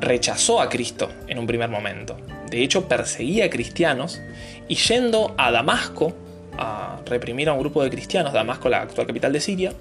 rechazó 0.00 0.60
a 0.60 0.68
Cristo 0.68 1.10
en 1.28 1.38
un 1.38 1.46
primer 1.46 1.68
momento. 1.68 2.16
De 2.50 2.62
hecho, 2.62 2.88
perseguía 2.88 3.46
a 3.46 3.50
cristianos 3.50 4.20
y 4.68 4.74
yendo 4.76 5.34
a 5.38 5.50
Damasco 5.50 6.14
a 6.58 7.00
reprimir 7.06 7.48
a 7.48 7.52
un 7.52 7.60
grupo 7.60 7.82
de 7.82 7.90
cristianos, 7.90 8.32
Damasco, 8.32 8.68
la 8.68 8.82
actual 8.82 9.06
capital 9.06 9.32
de 9.32 9.40
Siria, 9.40 9.72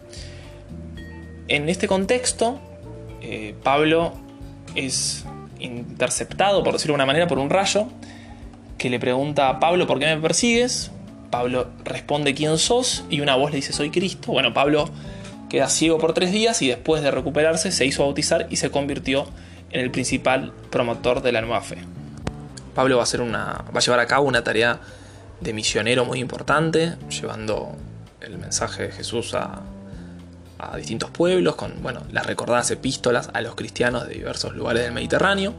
en 1.47 1.69
este 1.69 1.87
contexto, 1.87 2.59
eh, 3.21 3.53
Pablo 3.63 4.13
es 4.73 5.25
interceptado, 5.59 6.63
por 6.63 6.73
decirlo 6.73 6.93
de 6.93 6.95
una 6.95 7.05
manera, 7.05 7.27
por 7.27 7.37
un 7.37 7.49
rayo 7.49 7.87
que 8.77 8.89
le 8.89 8.99
pregunta 8.99 9.49
a 9.49 9.59
Pablo, 9.59 9.87
¿por 9.87 9.99
qué 9.99 10.05
me 10.07 10.21
persigues? 10.21 10.91
Pablo 11.31 11.67
responde 11.83 12.33
quién 12.33 12.57
sos 12.57 13.03
y 13.09 13.21
una 13.21 13.35
voz 13.35 13.51
le 13.51 13.57
dice 13.57 13.73
soy 13.73 13.89
Cristo. 13.89 14.31
Bueno, 14.31 14.53
Pablo 14.53 14.89
queda 15.49 15.69
ciego 15.69 15.97
por 15.97 16.13
tres 16.13 16.31
días 16.31 16.61
y 16.61 16.67
después 16.67 17.01
de 17.01 17.11
recuperarse 17.11 17.71
se 17.71 17.85
hizo 17.85 18.03
bautizar 18.03 18.47
y 18.49 18.57
se 18.57 18.71
convirtió 18.71 19.27
en 19.71 19.81
el 19.81 19.91
principal 19.91 20.53
promotor 20.69 21.21
de 21.21 21.31
la 21.31 21.41
nueva 21.41 21.61
fe. 21.61 21.77
Pablo 22.73 22.97
va 22.97 23.03
a, 23.03 23.21
una, 23.21 23.65
va 23.73 23.77
a 23.77 23.79
llevar 23.79 23.99
a 23.99 24.05
cabo 24.05 24.27
una 24.27 24.43
tarea 24.43 24.79
de 25.39 25.53
misionero 25.53 26.05
muy 26.05 26.19
importante, 26.19 26.95
llevando 27.09 27.75
el 28.21 28.37
mensaje 28.37 28.83
de 28.83 28.91
Jesús 28.91 29.33
a, 29.33 29.61
a 30.59 30.77
distintos 30.77 31.09
pueblos, 31.09 31.55
con 31.55 31.81
bueno, 31.81 32.01
las 32.11 32.25
recordadas 32.25 32.71
epístolas 32.71 33.29
a 33.33 33.41
los 33.41 33.55
cristianos 33.55 34.07
de 34.07 34.15
diversos 34.15 34.55
lugares 34.55 34.83
del 34.83 34.93
Mediterráneo. 34.93 35.53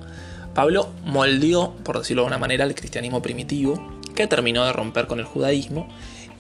Pablo 0.57 0.89
moldeó, 1.05 1.75
por 1.85 1.99
decirlo 1.99 2.23
de 2.23 2.27
alguna 2.27 2.41
manera, 2.41 2.65
el 2.65 2.75
cristianismo 2.75 3.23
primitivo, 3.23 4.01
que 4.17 4.27
terminó 4.27 4.65
de 4.65 4.73
romper 4.73 5.07
con 5.07 5.21
el 5.21 5.25
judaísmo 5.25 5.87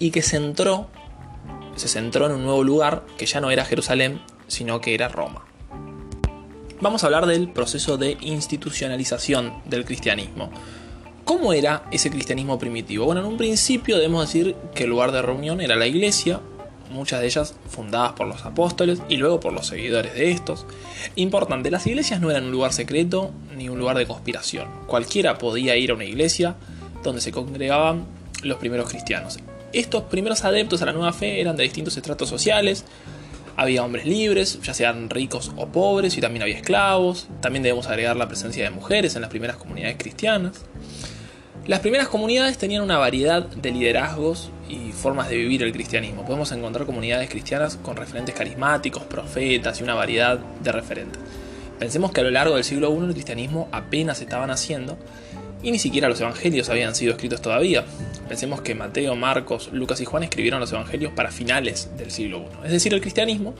y 0.00 0.10
que 0.10 0.22
se 0.22 0.40
centró 1.86 2.26
en 2.26 2.32
un 2.32 2.42
nuevo 2.42 2.64
lugar 2.64 3.04
que 3.16 3.26
ya 3.26 3.40
no 3.40 3.52
era 3.52 3.64
Jerusalén, 3.64 4.20
sino 4.48 4.80
que 4.80 4.94
era 4.94 5.06
Roma 5.06 5.44
vamos 6.80 7.02
a 7.02 7.06
hablar 7.06 7.26
del 7.26 7.48
proceso 7.48 7.96
de 7.96 8.16
institucionalización 8.20 9.54
del 9.64 9.84
cristianismo. 9.84 10.50
¿Cómo 11.24 11.52
era 11.52 11.84
ese 11.90 12.10
cristianismo 12.10 12.58
primitivo? 12.58 13.06
Bueno, 13.06 13.20
en 13.20 13.26
un 13.26 13.36
principio 13.36 13.96
debemos 13.96 14.26
decir 14.26 14.54
que 14.74 14.84
el 14.84 14.90
lugar 14.90 15.12
de 15.12 15.22
reunión 15.22 15.60
era 15.60 15.74
la 15.76 15.86
iglesia, 15.86 16.40
muchas 16.90 17.20
de 17.20 17.26
ellas 17.26 17.54
fundadas 17.68 18.12
por 18.12 18.26
los 18.26 18.44
apóstoles 18.44 19.00
y 19.08 19.16
luego 19.16 19.40
por 19.40 19.52
los 19.52 19.66
seguidores 19.66 20.14
de 20.14 20.30
estos. 20.30 20.66
Importante, 21.16 21.70
las 21.70 21.86
iglesias 21.86 22.20
no 22.20 22.30
eran 22.30 22.44
un 22.44 22.52
lugar 22.52 22.72
secreto 22.72 23.32
ni 23.56 23.68
un 23.68 23.78
lugar 23.78 23.96
de 23.96 24.06
conspiración. 24.06 24.68
Cualquiera 24.86 25.38
podía 25.38 25.76
ir 25.76 25.90
a 25.90 25.94
una 25.94 26.04
iglesia 26.04 26.56
donde 27.02 27.20
se 27.20 27.32
congregaban 27.32 28.04
los 28.42 28.58
primeros 28.58 28.88
cristianos. 28.88 29.38
Estos 29.72 30.04
primeros 30.04 30.44
adeptos 30.44 30.82
a 30.82 30.86
la 30.86 30.92
nueva 30.92 31.12
fe 31.12 31.40
eran 31.40 31.56
de 31.56 31.64
distintos 31.64 31.96
estratos 31.96 32.28
sociales, 32.28 32.84
había 33.56 33.82
hombres 33.82 34.04
libres, 34.04 34.60
ya 34.62 34.74
sean 34.74 35.08
ricos 35.08 35.50
o 35.56 35.66
pobres, 35.68 36.16
y 36.18 36.20
también 36.20 36.42
había 36.42 36.56
esclavos. 36.56 37.26
También 37.40 37.62
debemos 37.62 37.86
agregar 37.86 38.14
la 38.14 38.28
presencia 38.28 38.64
de 38.64 38.70
mujeres 38.70 39.16
en 39.16 39.22
las 39.22 39.30
primeras 39.30 39.56
comunidades 39.56 39.96
cristianas. 39.96 40.66
Las 41.66 41.80
primeras 41.80 42.06
comunidades 42.06 42.58
tenían 42.58 42.82
una 42.82 42.96
variedad 42.96 43.44
de 43.44 43.72
liderazgos 43.72 44.50
y 44.68 44.92
formas 44.92 45.28
de 45.28 45.36
vivir 45.36 45.64
el 45.64 45.72
cristianismo. 45.72 46.24
Podemos 46.24 46.52
encontrar 46.52 46.86
comunidades 46.86 47.28
cristianas 47.28 47.76
con 47.76 47.96
referentes 47.96 48.36
carismáticos, 48.36 49.02
profetas 49.02 49.80
y 49.80 49.82
una 49.82 49.94
variedad 49.94 50.38
de 50.38 50.70
referentes. 50.70 51.20
Pensemos 51.76 52.12
que 52.12 52.20
a 52.20 52.22
lo 52.22 52.30
largo 52.30 52.54
del 52.54 52.62
siglo 52.62 52.94
I 52.94 53.06
el 53.06 53.12
cristianismo 53.14 53.68
apenas 53.72 54.20
estaba 54.20 54.46
naciendo 54.46 54.96
y 55.60 55.72
ni 55.72 55.80
siquiera 55.80 56.08
los 56.08 56.20
evangelios 56.20 56.68
habían 56.68 56.94
sido 56.94 57.10
escritos 57.10 57.42
todavía. 57.42 57.84
Pensemos 58.28 58.60
que 58.60 58.76
Mateo, 58.76 59.16
Marcos, 59.16 59.70
Lucas 59.72 60.00
y 60.00 60.04
Juan 60.04 60.22
escribieron 60.22 60.60
los 60.60 60.70
evangelios 60.70 61.14
para 61.14 61.32
finales 61.32 61.90
del 61.98 62.12
siglo 62.12 62.44
I. 62.62 62.66
Es 62.66 62.70
decir, 62.70 62.94
el 62.94 63.00
cristianismo 63.00 63.54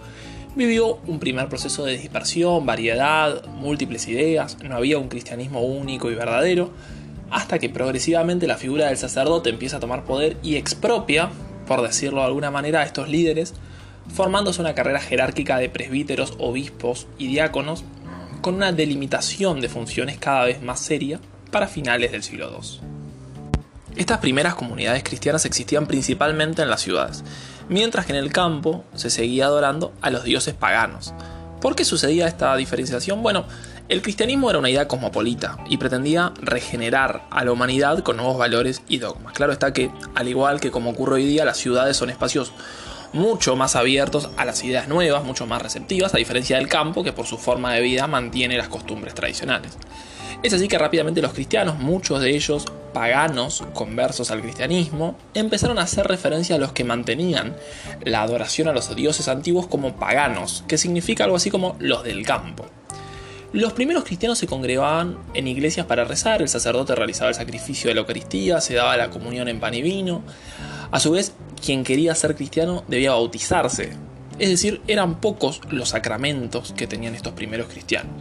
vivió 0.54 1.00
un 1.08 1.18
primer 1.18 1.48
proceso 1.48 1.84
de 1.84 1.98
dispersión, 1.98 2.66
variedad, 2.66 3.44
múltiples 3.46 4.06
ideas, 4.06 4.58
no 4.62 4.76
había 4.76 4.96
un 4.96 5.08
cristianismo 5.08 5.62
único 5.62 6.08
y 6.08 6.14
verdadero, 6.14 6.70
hasta 7.30 7.58
que 7.58 7.68
progresivamente 7.68 8.46
la 8.46 8.56
figura 8.56 8.86
del 8.86 8.98
sacerdote 8.98 9.50
empieza 9.50 9.78
a 9.78 9.80
tomar 9.80 10.04
poder 10.04 10.36
y 10.42 10.56
expropia, 10.56 11.30
por 11.66 11.82
decirlo 11.82 12.20
de 12.20 12.26
alguna 12.26 12.50
manera, 12.50 12.80
a 12.80 12.84
estos 12.84 13.08
líderes, 13.08 13.54
formándose 14.14 14.60
una 14.60 14.74
carrera 14.74 15.00
jerárquica 15.00 15.58
de 15.58 15.68
presbíteros, 15.68 16.34
obispos 16.38 17.06
y 17.18 17.26
diáconos, 17.26 17.84
con 18.40 18.54
una 18.54 18.72
delimitación 18.72 19.60
de 19.60 19.68
funciones 19.68 20.18
cada 20.18 20.44
vez 20.44 20.62
más 20.62 20.80
seria 20.80 21.20
para 21.50 21.66
finales 21.66 22.12
del 22.12 22.22
siglo 22.22 22.50
II. 22.50 22.80
Estas 23.96 24.18
primeras 24.18 24.54
comunidades 24.54 25.02
cristianas 25.02 25.46
existían 25.46 25.86
principalmente 25.86 26.62
en 26.62 26.68
las 26.68 26.82
ciudades, 26.82 27.24
mientras 27.68 28.06
que 28.06 28.12
en 28.12 28.18
el 28.18 28.30
campo 28.30 28.84
se 28.94 29.10
seguía 29.10 29.46
adorando 29.46 29.92
a 30.02 30.10
los 30.10 30.22
dioses 30.22 30.54
paganos. 30.54 31.14
¿Por 31.60 31.74
qué 31.74 31.84
sucedía 31.84 32.28
esta 32.28 32.54
diferenciación? 32.56 33.22
Bueno, 33.22 33.46
el 33.88 34.02
cristianismo 34.02 34.50
era 34.50 34.58
una 34.58 34.70
idea 34.70 34.88
cosmopolita 34.88 35.58
y 35.68 35.76
pretendía 35.76 36.32
regenerar 36.40 37.22
a 37.30 37.44
la 37.44 37.52
humanidad 37.52 38.00
con 38.00 38.16
nuevos 38.16 38.36
valores 38.36 38.82
y 38.88 38.98
dogmas. 38.98 39.32
Claro 39.32 39.52
está 39.52 39.72
que, 39.72 39.90
al 40.14 40.28
igual 40.28 40.60
que 40.60 40.72
como 40.72 40.90
ocurre 40.90 41.16
hoy 41.16 41.26
día, 41.26 41.44
las 41.44 41.56
ciudades 41.56 41.96
son 41.96 42.10
espacios 42.10 42.52
mucho 43.12 43.54
más 43.54 43.76
abiertos 43.76 44.30
a 44.36 44.44
las 44.44 44.64
ideas 44.64 44.88
nuevas, 44.88 45.24
mucho 45.24 45.46
más 45.46 45.62
receptivas, 45.62 46.14
a 46.14 46.18
diferencia 46.18 46.56
del 46.56 46.68
campo 46.68 47.04
que 47.04 47.12
por 47.12 47.26
su 47.26 47.38
forma 47.38 47.72
de 47.72 47.80
vida 47.80 48.06
mantiene 48.08 48.58
las 48.58 48.68
costumbres 48.68 49.14
tradicionales. 49.14 49.78
Es 50.42 50.52
así 50.52 50.68
que 50.68 50.78
rápidamente 50.78 51.22
los 51.22 51.32
cristianos, 51.32 51.78
muchos 51.78 52.20
de 52.20 52.30
ellos 52.30 52.66
paganos 52.92 53.62
conversos 53.72 54.30
al 54.30 54.42
cristianismo, 54.42 55.16
empezaron 55.34 55.78
a 55.78 55.82
hacer 55.82 56.06
referencia 56.06 56.56
a 56.56 56.58
los 56.58 56.72
que 56.72 56.84
mantenían 56.84 57.56
la 58.04 58.22
adoración 58.22 58.68
a 58.68 58.72
los 58.72 58.94
dioses 58.94 59.28
antiguos 59.28 59.66
como 59.66 59.96
paganos, 59.96 60.64
que 60.68 60.76
significa 60.76 61.24
algo 61.24 61.36
así 61.36 61.50
como 61.50 61.76
los 61.78 62.04
del 62.04 62.24
campo. 62.26 62.66
Los 63.52 63.72
primeros 63.72 64.04
cristianos 64.04 64.38
se 64.38 64.46
congregaban 64.46 65.18
en 65.34 65.46
iglesias 65.46 65.86
para 65.86 66.04
rezar, 66.04 66.42
el 66.42 66.48
sacerdote 66.48 66.94
realizaba 66.94 67.30
el 67.30 67.34
sacrificio 67.34 67.88
de 67.88 67.94
la 67.94 68.00
Eucaristía, 68.00 68.60
se 68.60 68.74
daba 68.74 68.96
la 68.96 69.10
comunión 69.10 69.48
en 69.48 69.60
pan 69.60 69.74
y 69.74 69.82
vino. 69.82 70.22
A 70.90 71.00
su 71.00 71.12
vez, 71.12 71.32
quien 71.64 71.84
quería 71.84 72.14
ser 72.14 72.34
cristiano 72.34 72.84
debía 72.88 73.12
bautizarse. 73.12 73.92
Es 74.38 74.50
decir, 74.50 74.82
eran 74.86 75.20
pocos 75.20 75.60
los 75.70 75.90
sacramentos 75.90 76.74
que 76.76 76.86
tenían 76.86 77.14
estos 77.14 77.32
primeros 77.32 77.68
cristianos 77.68 78.12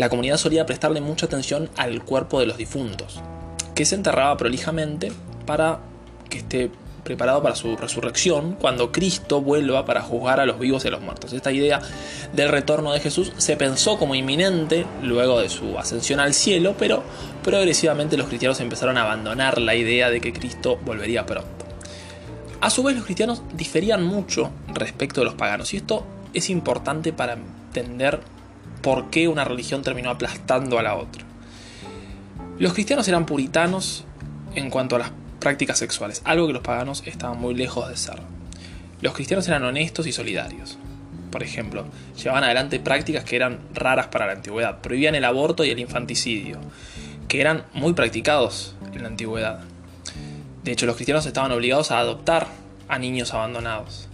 la 0.00 0.08
comunidad 0.08 0.38
solía 0.38 0.64
prestarle 0.64 1.02
mucha 1.02 1.26
atención 1.26 1.68
al 1.76 2.02
cuerpo 2.02 2.40
de 2.40 2.46
los 2.46 2.56
difuntos, 2.56 3.20
que 3.74 3.84
se 3.84 3.96
enterraba 3.96 4.34
prolijamente 4.38 5.12
para 5.44 5.80
que 6.30 6.38
esté 6.38 6.70
preparado 7.02 7.42
para 7.42 7.56
su 7.56 7.76
resurrección 7.76 8.56
cuando 8.60 8.92
Cristo 8.92 9.40
vuelva 9.40 9.84
para 9.84 10.02
juzgar 10.02 10.40
a 10.40 10.46
los 10.46 10.58
vivos 10.58 10.84
y 10.84 10.88
a 10.88 10.90
los 10.90 11.00
muertos. 11.00 11.32
Esta 11.32 11.52
idea 11.52 11.80
del 12.32 12.48
retorno 12.48 12.92
de 12.92 13.00
Jesús 13.00 13.32
se 13.36 13.56
pensó 13.56 13.98
como 13.98 14.14
inminente 14.14 14.86
luego 15.02 15.40
de 15.40 15.48
su 15.48 15.78
ascensión 15.78 16.20
al 16.20 16.34
cielo, 16.34 16.74
pero 16.78 17.02
progresivamente 17.42 18.16
los 18.16 18.28
cristianos 18.28 18.60
empezaron 18.60 18.98
a 18.98 19.02
abandonar 19.02 19.60
la 19.60 19.74
idea 19.74 20.10
de 20.10 20.20
que 20.20 20.32
Cristo 20.32 20.78
volvería 20.84 21.26
pronto. 21.26 21.66
A 22.60 22.68
su 22.68 22.82
vez 22.82 22.94
los 22.94 23.04
cristianos 23.04 23.42
diferían 23.54 24.04
mucho 24.04 24.50
respecto 24.74 25.20
de 25.22 25.24
los 25.24 25.34
paganos 25.34 25.72
y 25.72 25.78
esto 25.78 26.04
es 26.34 26.50
importante 26.50 27.12
para 27.12 27.32
entender 27.32 28.20
por 28.82 29.10
qué 29.10 29.28
una 29.28 29.44
religión 29.44 29.82
terminó 29.82 30.10
aplastando 30.10 30.78
a 30.78 30.82
la 30.82 30.96
otra. 30.96 31.24
Los 32.58 32.74
cristianos 32.74 33.08
eran 33.08 33.24
puritanos 33.24 34.04
en 34.54 34.68
cuanto 34.68 34.96
a 34.96 34.98
las 34.98 35.12
prácticas 35.40 35.78
sexuales, 35.78 36.22
algo 36.24 36.46
que 36.46 36.52
los 36.52 36.62
paganos 36.62 37.02
estaban 37.06 37.40
muy 37.40 37.54
lejos 37.54 37.88
de 37.88 37.96
ser. 37.96 38.20
Los 39.00 39.14
cristianos 39.14 39.48
eran 39.48 39.64
honestos 39.64 40.06
y 40.06 40.12
solidarios. 40.12 40.78
Por 41.32 41.42
ejemplo, 41.42 41.86
llevaban 42.16 42.44
adelante 42.44 42.78
prácticas 42.78 43.24
que 43.24 43.36
eran 43.36 43.58
raras 43.74 44.08
para 44.08 44.26
la 44.26 44.32
antigüedad, 44.32 44.80
prohibían 44.80 45.14
el 45.14 45.24
aborto 45.24 45.64
y 45.64 45.70
el 45.70 45.78
infanticidio, 45.78 46.58
que 47.28 47.40
eran 47.40 47.64
muy 47.72 47.94
practicados 47.94 48.76
en 48.92 49.02
la 49.02 49.08
antigüedad. 49.08 49.60
De 50.62 50.72
hecho, 50.72 50.86
los 50.86 50.96
cristianos 50.96 51.26
estaban 51.26 51.52
obligados 51.52 51.90
a 51.90 51.98
adoptar 51.98 52.46
a 52.88 52.98
niños 52.98 53.32
abandonados 53.32 54.08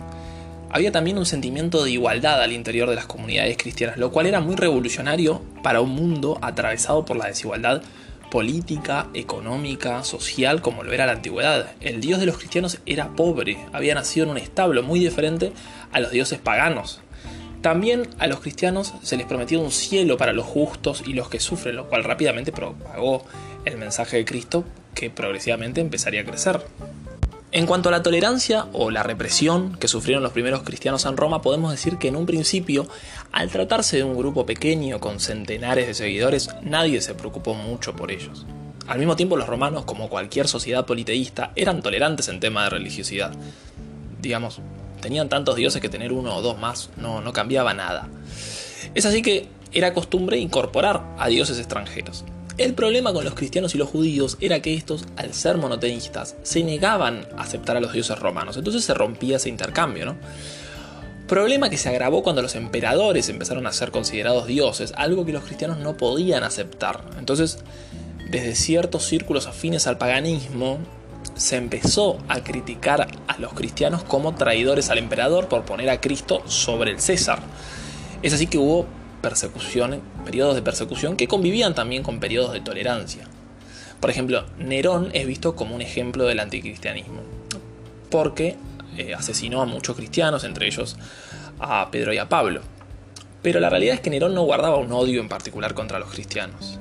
había 0.70 0.92
también 0.92 1.16
un 1.16 1.26
sentimiento 1.26 1.84
de 1.84 1.92
igualdad 1.92 2.42
al 2.42 2.52
interior 2.52 2.88
de 2.88 2.96
las 2.96 3.06
comunidades 3.06 3.56
cristianas, 3.56 3.96
lo 3.96 4.10
cual 4.10 4.26
era 4.26 4.40
muy 4.40 4.56
revolucionario 4.56 5.42
para 5.62 5.80
un 5.80 5.90
mundo 5.90 6.38
atravesado 6.42 7.04
por 7.04 7.16
la 7.16 7.28
desigualdad 7.28 7.82
política, 8.36 9.06
económica, 9.14 10.04
social, 10.04 10.60
como 10.60 10.82
lo 10.82 10.92
era 10.92 11.06
la 11.06 11.12
antigüedad. 11.12 11.70
El 11.80 12.02
dios 12.02 12.20
de 12.20 12.26
los 12.26 12.36
cristianos 12.36 12.80
era 12.84 13.16
pobre, 13.16 13.56
había 13.72 13.94
nacido 13.94 14.24
en 14.24 14.32
un 14.32 14.36
establo 14.36 14.82
muy 14.82 15.00
diferente 15.00 15.54
a 15.90 16.00
los 16.00 16.10
dioses 16.10 16.38
paganos. 16.38 17.00
También 17.62 18.10
a 18.18 18.26
los 18.26 18.40
cristianos 18.40 18.92
se 19.02 19.16
les 19.16 19.24
prometió 19.24 19.58
un 19.58 19.70
cielo 19.70 20.18
para 20.18 20.34
los 20.34 20.44
justos 20.44 21.02
y 21.06 21.14
los 21.14 21.30
que 21.30 21.40
sufren, 21.40 21.76
lo 21.76 21.88
cual 21.88 22.04
rápidamente 22.04 22.52
propagó 22.52 23.24
el 23.64 23.78
mensaje 23.78 24.18
de 24.18 24.26
Cristo 24.26 24.64
que 24.94 25.08
progresivamente 25.08 25.80
empezaría 25.80 26.20
a 26.20 26.24
crecer. 26.26 26.60
En 27.52 27.64
cuanto 27.64 27.88
a 27.88 27.92
la 27.92 28.02
tolerancia 28.02 28.66
o 28.74 28.90
la 28.90 29.02
represión 29.02 29.76
que 29.76 29.88
sufrieron 29.88 30.22
los 30.22 30.32
primeros 30.32 30.62
cristianos 30.62 31.06
en 31.06 31.16
Roma, 31.16 31.40
podemos 31.40 31.70
decir 31.70 31.96
que 31.96 32.08
en 32.08 32.16
un 32.16 32.26
principio, 32.26 32.86
al 33.36 33.50
tratarse 33.50 33.98
de 33.98 34.02
un 34.02 34.16
grupo 34.16 34.46
pequeño 34.46 34.98
con 34.98 35.20
centenares 35.20 35.86
de 35.86 35.92
seguidores, 35.92 36.48
nadie 36.62 37.02
se 37.02 37.14
preocupó 37.14 37.52
mucho 37.52 37.94
por 37.94 38.10
ellos. 38.10 38.46
Al 38.86 38.98
mismo 38.98 39.14
tiempo, 39.14 39.36
los 39.36 39.46
romanos, 39.46 39.84
como 39.84 40.08
cualquier 40.08 40.48
sociedad 40.48 40.86
politeísta, 40.86 41.52
eran 41.54 41.82
tolerantes 41.82 42.28
en 42.28 42.40
tema 42.40 42.64
de 42.64 42.70
religiosidad. 42.70 43.34
Digamos, 44.22 44.60
tenían 45.02 45.28
tantos 45.28 45.54
dioses 45.54 45.82
que 45.82 45.90
tener 45.90 46.14
uno 46.14 46.34
o 46.34 46.40
dos 46.40 46.58
más 46.58 46.88
no, 46.96 47.20
no 47.20 47.34
cambiaba 47.34 47.74
nada. 47.74 48.08
Es 48.94 49.04
así 49.04 49.20
que 49.20 49.48
era 49.70 49.92
costumbre 49.92 50.38
incorporar 50.38 51.04
a 51.18 51.28
dioses 51.28 51.58
extranjeros. 51.58 52.24
El 52.56 52.72
problema 52.72 53.12
con 53.12 53.26
los 53.26 53.34
cristianos 53.34 53.74
y 53.74 53.78
los 53.78 53.90
judíos 53.90 54.38
era 54.40 54.62
que 54.62 54.72
estos, 54.72 55.04
al 55.18 55.34
ser 55.34 55.58
monoteístas, 55.58 56.36
se 56.42 56.64
negaban 56.64 57.26
a 57.36 57.42
aceptar 57.42 57.76
a 57.76 57.80
los 57.80 57.92
dioses 57.92 58.18
romanos, 58.18 58.56
entonces 58.56 58.82
se 58.82 58.94
rompía 58.94 59.36
ese 59.36 59.50
intercambio, 59.50 60.06
¿no? 60.06 60.16
Problema 61.28 61.70
que 61.70 61.76
se 61.76 61.88
agravó 61.88 62.22
cuando 62.22 62.40
los 62.40 62.54
emperadores 62.54 63.28
empezaron 63.28 63.66
a 63.66 63.72
ser 63.72 63.90
considerados 63.90 64.46
dioses, 64.46 64.92
algo 64.96 65.26
que 65.26 65.32
los 65.32 65.42
cristianos 65.42 65.78
no 65.78 65.96
podían 65.96 66.44
aceptar. 66.44 67.00
Entonces, 67.18 67.58
desde 68.30 68.54
ciertos 68.54 69.04
círculos 69.04 69.48
afines 69.48 69.88
al 69.88 69.98
paganismo, 69.98 70.78
se 71.34 71.56
empezó 71.56 72.18
a 72.28 72.44
criticar 72.44 73.08
a 73.26 73.38
los 73.38 73.54
cristianos 73.54 74.04
como 74.04 74.36
traidores 74.36 74.88
al 74.88 74.98
emperador 74.98 75.48
por 75.48 75.64
poner 75.64 75.90
a 75.90 76.00
Cristo 76.00 76.42
sobre 76.46 76.92
el 76.92 77.00
César. 77.00 77.40
Es 78.22 78.32
así 78.32 78.46
que 78.46 78.58
hubo 78.58 78.86
persecución, 79.20 80.00
periodos 80.24 80.54
de 80.54 80.62
persecución 80.62 81.16
que 81.16 81.26
convivían 81.26 81.74
también 81.74 82.04
con 82.04 82.20
periodos 82.20 82.52
de 82.52 82.60
tolerancia. 82.60 83.26
Por 84.00 84.10
ejemplo, 84.10 84.46
Nerón 84.58 85.10
es 85.12 85.26
visto 85.26 85.56
como 85.56 85.74
un 85.74 85.82
ejemplo 85.82 86.24
del 86.26 86.38
anticristianismo, 86.38 87.22
porque 88.10 88.56
eh, 88.96 89.14
asesinó 89.14 89.62
a 89.62 89.66
muchos 89.66 89.96
cristianos, 89.96 90.44
entre 90.44 90.66
ellos 90.66 90.96
a 91.58 91.90
Pedro 91.90 92.12
y 92.12 92.18
a 92.18 92.28
Pablo. 92.28 92.60
Pero 93.42 93.60
la 93.60 93.70
realidad 93.70 93.94
es 93.94 94.00
que 94.00 94.10
Nerón 94.10 94.34
no 94.34 94.42
guardaba 94.42 94.76
un 94.76 94.92
odio 94.92 95.20
en 95.20 95.28
particular 95.28 95.74
contra 95.74 95.98
los 95.98 96.10
cristianos, 96.10 96.78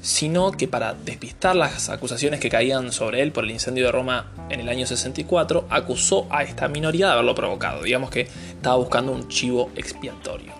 sino 0.00 0.52
que 0.52 0.68
para 0.68 0.94
despistar 0.94 1.56
las 1.56 1.88
acusaciones 1.88 2.40
que 2.40 2.48
caían 2.48 2.92
sobre 2.92 3.22
él 3.22 3.32
por 3.32 3.44
el 3.44 3.50
incendio 3.50 3.86
de 3.86 3.92
Roma 3.92 4.32
en 4.48 4.60
el 4.60 4.68
año 4.68 4.86
64, 4.86 5.66
acusó 5.68 6.26
a 6.30 6.42
esta 6.42 6.68
minoría 6.68 7.06
de 7.06 7.12
haberlo 7.12 7.34
provocado. 7.34 7.82
Digamos 7.82 8.10
que 8.10 8.28
estaba 8.52 8.76
buscando 8.76 9.12
un 9.12 9.28
chivo 9.28 9.70
expiatorio. 9.74 10.52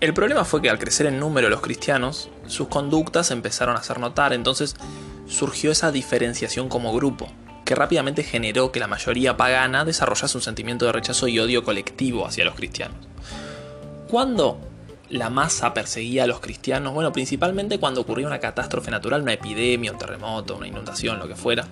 El 0.00 0.12
problema 0.12 0.44
fue 0.44 0.60
que 0.60 0.68
al 0.68 0.78
crecer 0.78 1.06
en 1.06 1.18
número 1.18 1.48
los 1.48 1.60
cristianos, 1.60 2.28
sus 2.46 2.68
conductas 2.68 3.30
empezaron 3.30 3.74
a 3.74 3.78
hacer 3.78 3.98
notar, 3.98 4.32
entonces 4.32 4.76
surgió 5.26 5.70
esa 5.70 5.90
diferenciación 5.90 6.68
como 6.68 6.92
grupo, 6.92 7.28
que 7.64 7.74
rápidamente 7.74 8.22
generó 8.22 8.72
que 8.72 8.80
la 8.80 8.86
mayoría 8.86 9.36
pagana 9.36 9.84
desarrollase 9.84 10.36
un 10.36 10.42
sentimiento 10.42 10.86
de 10.86 10.92
rechazo 10.92 11.28
y 11.28 11.38
odio 11.38 11.64
colectivo 11.64 12.26
hacia 12.26 12.44
los 12.44 12.54
cristianos. 12.54 12.98
¿Cuándo 14.08 14.58
la 15.10 15.30
masa 15.30 15.74
perseguía 15.74 16.24
a 16.24 16.26
los 16.26 16.40
cristianos? 16.40 16.94
Bueno, 16.94 17.12
principalmente 17.12 17.78
cuando 17.78 18.02
ocurría 18.02 18.26
una 18.26 18.40
catástrofe 18.40 18.90
natural, 18.90 19.22
una 19.22 19.32
epidemia, 19.32 19.92
un 19.92 19.98
terremoto, 19.98 20.56
una 20.56 20.68
inundación, 20.68 21.18
lo 21.18 21.28
que 21.28 21.36
fuera 21.36 21.66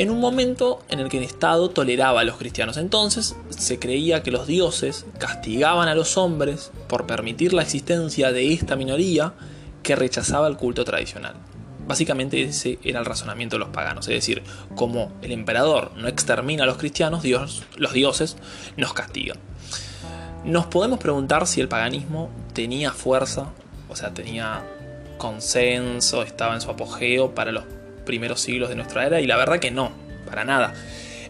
en 0.00 0.10
un 0.10 0.18
momento 0.18 0.82
en 0.88 1.00
el 1.00 1.10
que 1.10 1.18
el 1.18 1.24
Estado 1.24 1.68
toleraba 1.68 2.22
a 2.22 2.24
los 2.24 2.38
cristianos. 2.38 2.78
Entonces 2.78 3.36
se 3.50 3.78
creía 3.78 4.22
que 4.22 4.30
los 4.30 4.46
dioses 4.46 5.04
castigaban 5.18 5.88
a 5.88 5.94
los 5.94 6.16
hombres 6.16 6.70
por 6.88 7.06
permitir 7.06 7.52
la 7.52 7.60
existencia 7.62 8.32
de 8.32 8.52
esta 8.54 8.76
minoría 8.76 9.34
que 9.82 9.96
rechazaba 9.96 10.48
el 10.48 10.56
culto 10.56 10.86
tradicional. 10.86 11.34
Básicamente 11.90 12.40
ese 12.40 12.78
era 12.84 13.00
el 13.00 13.04
razonamiento 13.04 13.56
de 13.56 13.60
los 13.64 13.70
paganos, 13.70 14.06
es 14.06 14.14
decir, 14.14 14.44
como 14.76 15.10
el 15.22 15.32
emperador 15.32 15.90
no 15.96 16.06
extermina 16.06 16.62
a 16.62 16.66
los 16.66 16.76
cristianos, 16.76 17.20
Dios, 17.20 17.64
los 17.76 17.92
dioses 17.92 18.36
nos 18.76 18.92
castigan. 18.92 19.38
Nos 20.44 20.66
podemos 20.66 21.00
preguntar 21.00 21.48
si 21.48 21.60
el 21.60 21.66
paganismo 21.66 22.30
tenía 22.52 22.92
fuerza, 22.92 23.48
o 23.88 23.96
sea, 23.96 24.14
tenía 24.14 24.64
consenso, 25.18 26.22
estaba 26.22 26.54
en 26.54 26.60
su 26.60 26.70
apogeo 26.70 27.34
para 27.34 27.50
los 27.50 27.64
primeros 28.06 28.40
siglos 28.40 28.68
de 28.68 28.76
nuestra 28.76 29.04
era, 29.04 29.20
y 29.20 29.26
la 29.26 29.36
verdad 29.36 29.58
que 29.58 29.72
no, 29.72 29.90
para 30.26 30.44
nada. 30.44 30.72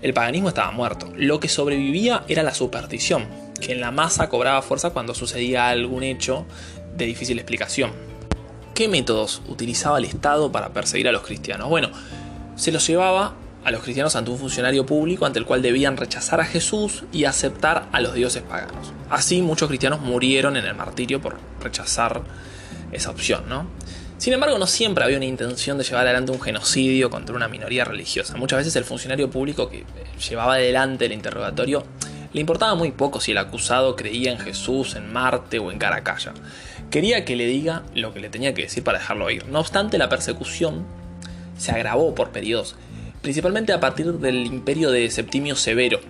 El 0.02 0.12
paganismo 0.12 0.50
estaba 0.50 0.72
muerto. 0.72 1.10
Lo 1.16 1.40
que 1.40 1.48
sobrevivía 1.48 2.24
era 2.28 2.42
la 2.42 2.52
superstición, 2.52 3.26
que 3.62 3.72
en 3.72 3.80
la 3.80 3.92
masa 3.92 4.28
cobraba 4.28 4.60
fuerza 4.60 4.90
cuando 4.90 5.14
sucedía 5.14 5.70
algún 5.70 6.02
hecho 6.02 6.44
de 6.98 7.06
difícil 7.06 7.38
explicación. 7.38 8.09
¿Qué 8.80 8.88
métodos 8.88 9.42
utilizaba 9.46 9.98
el 9.98 10.06
Estado 10.06 10.50
para 10.50 10.70
perseguir 10.70 11.06
a 11.06 11.12
los 11.12 11.20
cristianos? 11.20 11.68
Bueno, 11.68 11.90
se 12.56 12.72
los 12.72 12.86
llevaba 12.86 13.34
a 13.62 13.70
los 13.70 13.82
cristianos 13.82 14.16
ante 14.16 14.30
un 14.30 14.38
funcionario 14.38 14.86
público 14.86 15.26
ante 15.26 15.38
el 15.38 15.44
cual 15.44 15.60
debían 15.60 15.98
rechazar 15.98 16.40
a 16.40 16.46
Jesús 16.46 17.04
y 17.12 17.26
aceptar 17.26 17.90
a 17.92 18.00
los 18.00 18.14
dioses 18.14 18.42
paganos. 18.42 18.94
Así 19.10 19.42
muchos 19.42 19.68
cristianos 19.68 20.00
murieron 20.00 20.56
en 20.56 20.64
el 20.64 20.74
martirio 20.74 21.20
por 21.20 21.36
rechazar 21.62 22.22
esa 22.90 23.10
opción, 23.10 23.50
¿no? 23.50 23.66
Sin 24.16 24.32
embargo, 24.32 24.56
no 24.56 24.66
siempre 24.66 25.04
había 25.04 25.18
una 25.18 25.26
intención 25.26 25.76
de 25.76 25.84
llevar 25.84 26.06
adelante 26.06 26.32
un 26.32 26.40
genocidio 26.40 27.10
contra 27.10 27.36
una 27.36 27.48
minoría 27.48 27.84
religiosa. 27.84 28.38
Muchas 28.38 28.60
veces 28.60 28.76
el 28.76 28.84
funcionario 28.84 29.28
público 29.28 29.68
que 29.68 29.84
llevaba 30.26 30.54
adelante 30.54 31.04
el 31.04 31.12
interrogatorio 31.12 31.84
le 32.32 32.40
importaba 32.40 32.74
muy 32.74 32.92
poco 32.92 33.20
si 33.20 33.32
el 33.32 33.38
acusado 33.38 33.96
creía 33.96 34.32
en 34.32 34.38
Jesús, 34.38 34.94
en 34.94 35.12
Marte 35.12 35.58
o 35.58 35.70
en 35.72 35.78
Caracalla. 35.78 36.32
Quería 36.90 37.24
que 37.24 37.36
le 37.36 37.46
diga 37.46 37.82
lo 37.94 38.12
que 38.12 38.20
le 38.20 38.30
tenía 38.30 38.54
que 38.54 38.62
decir 38.62 38.84
para 38.84 38.98
dejarlo 38.98 39.30
ir. 39.30 39.46
No 39.46 39.60
obstante, 39.60 39.98
la 39.98 40.08
persecución 40.08 40.84
se 41.56 41.72
agravó 41.72 42.14
por 42.14 42.30
periodos 42.30 42.76
principalmente 43.22 43.72
a 43.72 43.80
partir 43.80 44.12
del 44.14 44.46
imperio 44.46 44.90
de 44.90 45.10
Septimio 45.10 45.56
Severo, 45.56 46.00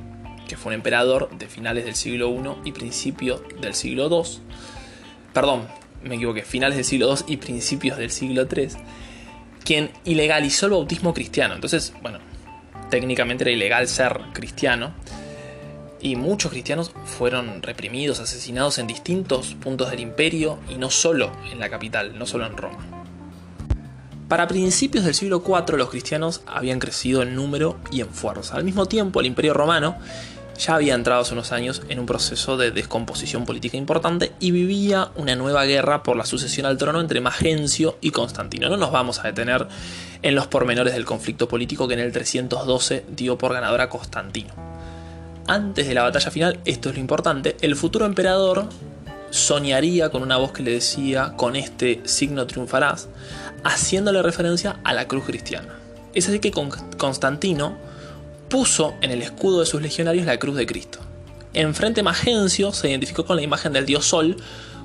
que 0.49 0.57
fue 0.57 0.71
un 0.71 0.75
emperador 0.75 1.31
de 1.37 1.47
finales 1.47 1.85
del 1.85 1.95
siglo 1.95 2.31
I 2.31 2.69
y 2.69 2.73
principios 2.73 3.43
del 3.61 3.75
siglo 3.75 4.09
II. 4.09 4.41
Perdón, 5.33 5.67
me 6.03 6.17
equivoqué, 6.17 6.43
finales 6.43 6.77
del 6.77 6.85
siglo 6.85 7.15
II 7.15 7.35
y 7.35 7.37
principios 7.37 7.99
del 7.99 8.11
siglo 8.11 8.47
III, 8.51 8.69
quien 9.65 9.91
ilegalizó 10.05 10.67
el 10.67 10.73
bautismo 10.73 11.15
cristiano. 11.15 11.55
Entonces, 11.55 11.93
bueno, 12.03 12.19
técnicamente 12.91 13.45
era 13.45 13.51
ilegal 13.51 13.89
ser 13.89 14.21
cristiano. 14.33 14.95
Y 16.01 16.17
muchos 16.17 16.51
cristianos 16.51 16.93
fueron 17.05 17.63
reprimidos, 17.63 18.21
asesinados 18.21 18.79
en 18.79 18.87
distintos 18.87 19.55
puntos 19.55 19.91
del 19.91 20.01
imperio 20.01 20.59
y 20.69 20.77
no 20.77 20.91
solo 20.91 21.31
en 21.51 21.61
la 21.61 21.69
capital, 21.69 22.19
no 22.19 22.27
solo 22.27 22.47
en 22.47 22.57
Roma. 22.57 22.79
Para 24.29 24.47
principios 24.47 25.05
del 25.05 25.15
siglo 25.15 25.43
IV 25.45 25.77
los 25.77 25.91
cristianos 25.91 26.43
habían 26.47 26.79
crecido 26.79 27.23
en 27.23 27.35
número 27.35 27.79
y 27.91 28.01
en 28.01 28.09
fuerza. 28.09 28.55
Al 28.55 28.65
mismo 28.65 28.87
tiempo 28.87 29.19
el 29.21 29.27
imperio 29.27 29.55
romano 29.55 29.97
ya 30.57 30.77
había 30.77 30.95
entrado 30.95 31.23
hace 31.23 31.33
unos 31.33 31.53
años 31.53 31.83
en 31.89 31.99
un 31.99 32.07
proceso 32.07 32.57
de 32.57 32.71
descomposición 32.71 33.45
política 33.45 33.77
importante 33.77 34.33
y 34.39 34.53
vivía 34.53 35.11
una 35.17 35.35
nueva 35.35 35.65
guerra 35.65 36.03
por 36.03 36.17
la 36.17 36.27
sucesión 36.27 36.67
al 36.67 36.77
trono 36.77 37.01
entre 37.01 37.21
Magencio 37.21 37.99
y 38.01 38.11
Constantino. 38.11 38.69
No 38.69 38.77
nos 38.77 38.93
vamos 38.93 39.19
a 39.19 39.25
detener 39.25 39.67
en 40.23 40.35
los 40.35 40.47
pormenores 40.47 40.95
del 40.95 41.05
conflicto 41.05 41.49
político 41.49 41.89
que 41.89 41.95
en 41.95 42.01
el 42.01 42.13
312 42.13 43.07
dio 43.09 43.37
por 43.37 43.53
ganador 43.53 43.81
a 43.81 43.89
Constantino. 43.89 44.80
Antes 45.51 45.89
de 45.89 45.95
la 45.95 46.05
batalla 46.05 46.31
final, 46.31 46.61
esto 46.65 46.91
es 46.91 46.95
lo 46.95 47.01
importante, 47.01 47.57
el 47.61 47.75
futuro 47.75 48.07
emperador 48.07 48.69
soñaría 49.31 50.09
con 50.09 50.23
una 50.23 50.37
voz 50.37 50.53
que 50.53 50.63
le 50.63 50.71
decía, 50.71 51.33
con 51.37 51.57
este 51.57 52.01
signo 52.05 52.47
triunfarás, 52.47 53.09
haciéndole 53.65 54.23
referencia 54.23 54.79
a 54.85 54.95
la 54.95 55.09
cruz 55.09 55.25
cristiana. 55.25 55.75
Es 56.15 56.29
así 56.29 56.39
que 56.39 56.53
Constantino 56.53 57.77
puso 58.49 58.95
en 59.01 59.11
el 59.11 59.23
escudo 59.23 59.59
de 59.59 59.67
sus 59.67 59.83
legionarios 59.83 60.25
la 60.25 60.39
cruz 60.39 60.55
de 60.55 60.67
Cristo. 60.67 61.01
Enfrente 61.53 62.05
Magencio 62.05 62.71
se 62.73 62.89
identificó 62.89 63.25
con 63.25 63.35
la 63.35 63.43
imagen 63.43 63.73
del 63.73 63.87
dios 63.87 64.05
Sol 64.05 64.37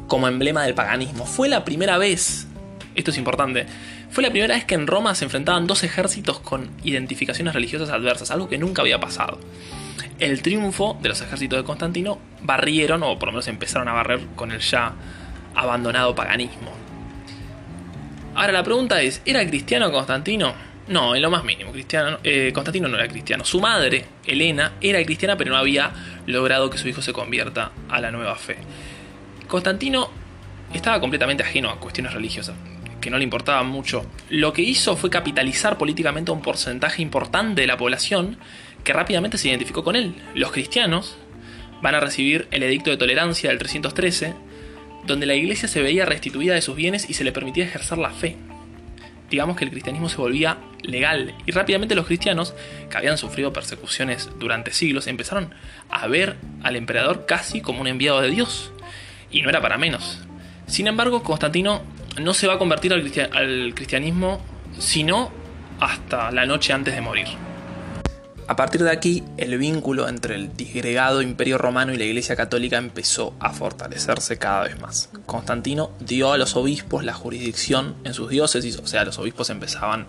como 0.08 0.28
emblema 0.28 0.64
del 0.64 0.74
paganismo. 0.74 1.28
Fue 1.28 1.48
la 1.48 1.64
primera 1.64 2.00
vez, 2.00 2.48
esto 2.96 3.12
es 3.12 3.20
importante, 3.20 3.68
fue 4.10 4.24
la 4.24 4.32
primera 4.32 4.56
vez 4.56 4.66
que 4.66 4.74
en 4.74 4.88
Roma 4.88 5.14
se 5.14 5.26
enfrentaban 5.26 5.68
dos 5.68 5.84
ejércitos 5.84 6.40
con 6.40 6.72
identificaciones 6.84 7.54
religiosas 7.54 7.92
adversas, 7.92 8.32
algo 8.32 8.50
que 8.50 8.58
nunca 8.58 8.82
había 8.82 9.00
pasado. 9.00 9.38
El 10.20 10.42
triunfo 10.42 10.98
de 11.02 11.10
los 11.10 11.22
ejércitos 11.22 11.60
de 11.60 11.66
Constantino 11.66 12.20
barrieron, 12.42 13.04
o 13.04 13.20
por 13.20 13.28
lo 13.28 13.34
menos 13.34 13.48
empezaron 13.48 13.88
a 13.90 13.94
barrer 13.94 14.22
con 14.36 14.52
el 14.52 14.60
ya 14.60 14.94
abandonado 15.56 16.16
paganismo. 16.16 16.72
Ahora 18.34 18.54
la 18.54 18.64
pregunta 18.64 19.02
es, 19.02 19.22
¿era 19.26 19.46
cristiano 19.46 19.92
Constantino? 19.92 20.54
No, 20.88 21.16
en 21.16 21.22
lo 21.22 21.32
más 21.32 21.44
mínimo. 21.44 21.72
Eh, 22.24 22.52
Constantino 22.54 22.88
no 22.88 22.98
era 22.98 23.08
cristiano. 23.08 23.44
Su 23.44 23.60
madre, 23.60 24.06
Helena, 24.26 24.74
era 24.82 25.04
cristiana, 25.04 25.36
pero 25.36 25.52
no 25.52 25.58
había 25.58 25.92
logrado 26.28 26.70
que 26.70 26.78
su 26.78 26.88
hijo 26.88 27.02
se 27.02 27.12
convierta 27.12 27.72
a 27.90 28.00
la 28.00 28.12
nueva 28.12 28.36
fe. 28.36 28.58
Constantino 29.48 30.10
estaba 30.74 31.00
completamente 31.00 31.44
ajeno 31.44 31.70
a 31.70 31.80
cuestiones 31.80 32.14
religiosas, 32.14 32.56
que 33.02 33.10
no 33.10 33.18
le 33.18 33.24
importaban 33.24 33.68
mucho. 33.68 34.06
Lo 34.30 34.54
que 34.54 34.62
hizo 34.62 34.96
fue 34.96 35.10
capitalizar 35.10 35.78
políticamente 35.78 36.32
un 36.32 36.42
porcentaje 36.42 37.02
importante 37.02 37.62
de 37.62 37.68
la 37.68 37.78
población 37.78 38.38
que 38.86 38.94
rápidamente 38.94 39.38
se 39.38 39.50
identificó 39.50 39.84
con 39.84 39.98
él. 39.98 40.16
Los 40.34 40.54
cristianos 40.54 41.18
van 41.82 41.96
a 41.96 42.00
recibir 42.00 42.48
el 42.52 42.64
edicto 42.64 42.92
de 42.92 42.98
tolerancia 42.98 43.50
del 43.50 43.60
313, 43.60 44.34
donde 45.06 45.26
la 45.26 45.36
iglesia 45.36 45.68
se 45.68 45.82
veía 45.82 46.06
restituida 46.06 46.54
de 46.54 46.62
sus 46.62 46.76
bienes 46.76 47.10
y 47.10 47.14
se 47.14 47.26
le 47.26 47.34
permitía 47.34 47.66
ejercer 47.66 47.98
la 47.98 48.12
fe. 48.12 48.38
Digamos 49.30 49.58
que 49.58 49.66
el 49.66 49.72
cristianismo 49.72 50.08
se 50.08 50.18
volvía 50.18 50.60
legal 50.84 51.34
y 51.46 51.52
rápidamente 51.52 51.96
los 51.96 52.06
cristianos, 52.06 52.54
que 52.90 52.98
habían 52.98 53.18
sufrido 53.18 53.52
persecuciones 53.52 54.30
durante 54.40 54.72
siglos, 54.72 55.08
empezaron 55.08 55.54
a 55.90 56.08
ver 56.08 56.38
al 56.64 56.76
emperador 56.76 57.26
casi 57.26 57.60
como 57.60 57.82
un 57.82 57.88
enviado 57.88 58.22
de 58.22 58.30
Dios. 58.30 58.72
Y 59.32 59.42
no 59.42 59.50
era 59.50 59.62
para 59.62 59.78
menos. 59.78 60.20
Sin 60.68 60.88
embargo, 60.88 61.24
Constantino 61.24 61.82
no 62.22 62.34
se 62.34 62.48
va 62.48 62.54
a 62.54 62.58
convertir 62.58 62.94
al, 62.94 63.74
cristianismo 63.74 64.42
sino 64.78 65.32
hasta 65.80 66.32
la 66.32 66.46
noche 66.46 66.72
antes 66.72 66.94
de 66.94 67.02
morir. 67.02 67.28
A 68.48 68.56
partir 68.56 68.84
de 68.84 68.92
aquí, 68.92 69.24
el 69.38 69.58
vínculo 69.58 70.08
entre 70.08 70.36
el 70.36 70.56
disgregado 70.56 71.24
imperio 71.24 71.58
romano 71.58 71.94
y 71.94 71.98
la 71.98 72.04
Iglesia 72.04 72.36
católica 72.36 72.78
empezó 72.78 73.34
a 73.40 73.52
fortalecerse 73.52 74.38
cada 74.38 74.66
vez 74.66 74.80
más. 74.80 75.10
Constantino 75.26 75.90
dio 76.00 76.32
a 76.32 76.38
los 76.38 76.56
obispos 76.56 77.04
la 77.04 77.14
jurisdicción 77.14 77.96
en 78.04 78.14
sus 78.14 78.30
diócesis, 78.30 78.78
o 78.78 78.86
sea, 78.86 79.04
los 79.04 79.18
obispos 79.18 79.50
empezaban 79.50 80.06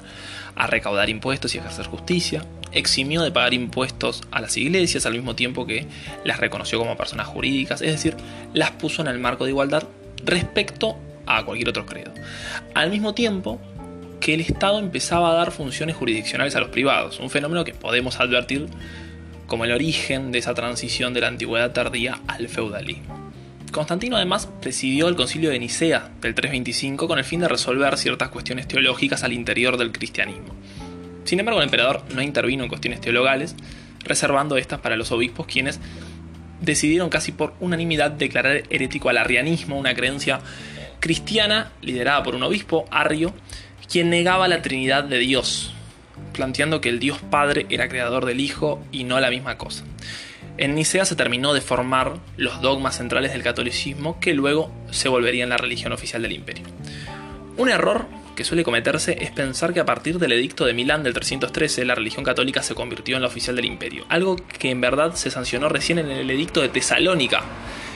a 0.55 0.67
recaudar 0.67 1.09
impuestos 1.09 1.55
y 1.55 1.59
ejercer 1.59 1.87
justicia, 1.87 2.45
eximió 2.73 3.23
de 3.23 3.33
pagar 3.33 3.55
impuestos 3.55 4.23
a 4.31 4.43
las 4.43 4.55
iglesias 4.59 5.07
al 5.07 5.15
mismo 5.15 5.35
tiempo 5.35 5.67
que 5.67 5.87
las 6.25 6.39
reconoció 6.39 6.79
como 6.79 6.95
personas 6.99 7.29
jurídicas, 7.29 7.81
es 7.81 7.93
decir, 7.93 8.19
las 8.53 8.73
puso 8.73 9.01
en 9.01 9.09
el 9.09 9.19
marco 9.19 9.45
de 9.45 9.51
igualdad 9.53 9.85
respecto 10.27 10.99
a 11.25 11.43
cualquier 11.47 11.71
otro 11.71 11.87
credo. 11.87 12.13
Al 12.75 12.91
mismo 12.91 13.15
tiempo, 13.15 13.59
que 14.27 14.35
el 14.35 14.41
Estado 14.41 14.81
empezaba 14.81 15.31
a 15.31 15.35
dar 15.35 15.53
funciones 15.53 15.95
jurisdiccionales 15.95 16.57
a 16.57 16.61
los 16.61 16.71
privados, 16.71 17.21
un 17.21 17.31
fenómeno 17.31 17.63
que 17.63 17.75
podemos 17.75 18.19
advertir 18.19 18.67
como 19.47 19.65
el 19.65 19.71
origen 19.71 20.33
de 20.33 20.41
esa 20.41 20.53
transición 20.53 21.15
de 21.15 21.21
la 21.21 21.29
antigüedad 21.29 21.71
tardía 21.71 22.19
al 22.27 22.49
feudalismo. 22.49 23.31
Constantino 23.71 24.17
además 24.17 24.49
presidió 24.61 25.07
el 25.07 25.15
concilio 25.15 25.51
de 25.51 25.61
Nicea 25.61 26.11
del 26.21 26.35
325 26.35 27.07
con 27.07 27.21
el 27.21 27.25
fin 27.25 27.39
de 27.39 27.47
resolver 27.47 27.97
ciertas 27.97 28.31
cuestiones 28.31 28.67
teológicas 28.67 29.23
al 29.23 29.33
interior 29.33 29.77
del 29.77 29.93
cristianismo. 29.93 30.57
Sin 31.23 31.39
embargo, 31.39 31.61
el 31.61 31.67
emperador 31.67 32.03
no 32.13 32.21
intervino 32.21 32.65
en 32.65 32.69
cuestiones 32.69 33.01
teologales, 33.01 33.55
reservando 34.03 34.57
estas 34.57 34.81
para 34.81 34.97
los 34.97 35.13
obispos 35.13 35.47
quienes 35.47 35.79
decidieron 36.61 37.11
casi 37.11 37.31
por 37.31 37.55
unanimidad 37.61 38.11
declarar 38.11 38.65
herético 38.71 39.09
al 39.09 39.19
arrianismo, 39.19 39.79
una 39.79 39.95
creencia 39.95 40.41
cristiana 40.99 41.71
liderada 41.81 42.25
por 42.25 42.35
un 42.35 42.43
obispo, 42.43 42.87
Arrio, 42.91 43.33
quien 43.91 44.11
negaba 44.11 44.49
la 44.49 44.63
Trinidad 44.63 45.05
de 45.05 45.19
Dios, 45.19 45.75
planteando 46.33 46.81
que 46.81 46.89
el 46.89 46.99
Dios 46.99 47.19
Padre 47.31 47.67
era 47.71 47.89
creador 47.89 48.25
del 48.27 48.41
Hijo 48.41 48.83
y 48.93 49.05
no 49.05 49.19
la 49.21 49.31
misma 49.31 49.59
cosa. 49.59 49.85
En 50.59 50.75
Nicea 50.75 51.05
se 51.05 51.17
terminó 51.17 51.53
de 51.53 51.61
formar 51.61 52.15
los 52.37 52.63
dogmas 52.63 52.97
centrales 52.97 53.33
del 53.33 53.43
catolicismo 53.43 54.19
que 54.21 54.33
luego 54.33 54.73
se 54.91 55.09
volverían 55.09 55.51
la 55.51 55.59
religión 55.59 55.93
oficial 55.93 56.23
del 56.23 56.33
imperio. 56.33 56.65
Un 57.59 57.69
error 57.69 58.07
que 58.35 58.45
suele 58.45 58.65
cometerse 58.65 59.17
es 59.21 59.31
pensar 59.31 59.73
que 59.73 59.81
a 59.81 59.87
partir 59.87 60.19
del 60.19 60.33
edicto 60.33 60.65
de 60.65 60.75
Milán 60.75 61.03
del 61.03 61.15
313 61.15 61.85
la 61.85 61.95
religión 61.95 62.25
católica 62.25 62.63
se 62.63 62.75
convirtió 62.75 63.17
en 63.17 63.23
la 63.23 63.29
oficial 63.29 63.57
del 63.57 63.65
imperio, 63.65 64.05
algo 64.09 64.37
que 64.37 64.71
en 64.71 64.81
verdad 64.81 65.15
se 65.15 65.31
sancionó 65.31 65.69
recién 65.69 65.99
en 65.99 66.11
el 66.11 66.31
edicto 66.31 66.61
de 66.61 66.69
Tesalónica 66.69 67.43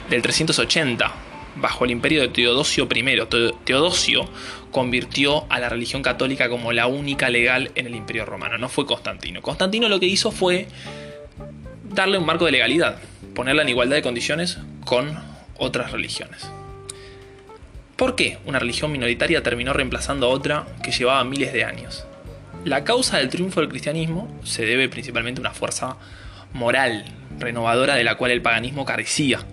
del 0.09 0.23
380, 0.23 1.13
bajo 1.57 1.85
el 1.85 1.91
imperio 1.91 2.21
de 2.23 2.29
Teodosio 2.29 2.89
I. 2.93 3.21
Teodosio 3.65 4.29
convirtió 4.71 5.47
a 5.49 5.59
la 5.59 5.69
religión 5.69 6.03
católica 6.03 6.49
como 6.49 6.73
la 6.73 6.87
única 6.87 7.29
legal 7.29 7.71
en 7.75 7.87
el 7.87 7.95
imperio 7.95 8.25
romano, 8.25 8.59
no 8.59 8.69
fue 8.69 8.87
Constantino. 8.87 9.43
Constantino 9.43 9.89
lo 9.89 10.01
que 10.01 10.07
hizo 10.07 10.31
fue 10.31 10.69
darle 11.93 12.19
un 12.19 12.27
marco 12.27 12.47
de 12.47 12.53
legalidad, 12.53 12.99
ponerla 13.35 13.63
en 13.63 13.69
igualdad 13.69 13.97
de 13.97 14.03
condiciones 14.03 14.59
con 14.85 15.19
otras 15.57 15.93
religiones. 15.93 16.49
¿Por 17.97 18.17
qué 18.17 18.39
una 18.47 18.59
religión 18.59 18.93
minoritaria 18.93 19.43
terminó 19.43 19.73
reemplazando 19.73 20.27
a 20.27 20.31
otra 20.31 20.67
que 20.83 20.93
llevaba 20.93 21.23
miles 21.25 21.53
de 21.53 21.65
años? 21.65 22.07
La 22.65 22.85
causa 22.85 23.19
del 23.19 23.29
triunfo 23.29 23.61
del 23.61 23.69
cristianismo 23.69 24.41
se 24.45 24.65
debe 24.65 24.89
principalmente 24.89 25.41
a 25.41 25.43
una 25.43 25.53
fuerza 25.53 25.97
moral, 26.53 27.05
renovadora 27.39 27.95
de 27.95 28.05
la 28.05 28.17
cual 28.17 28.31
el 28.31 28.43
paganismo 28.43 28.85
carecía 28.85 29.45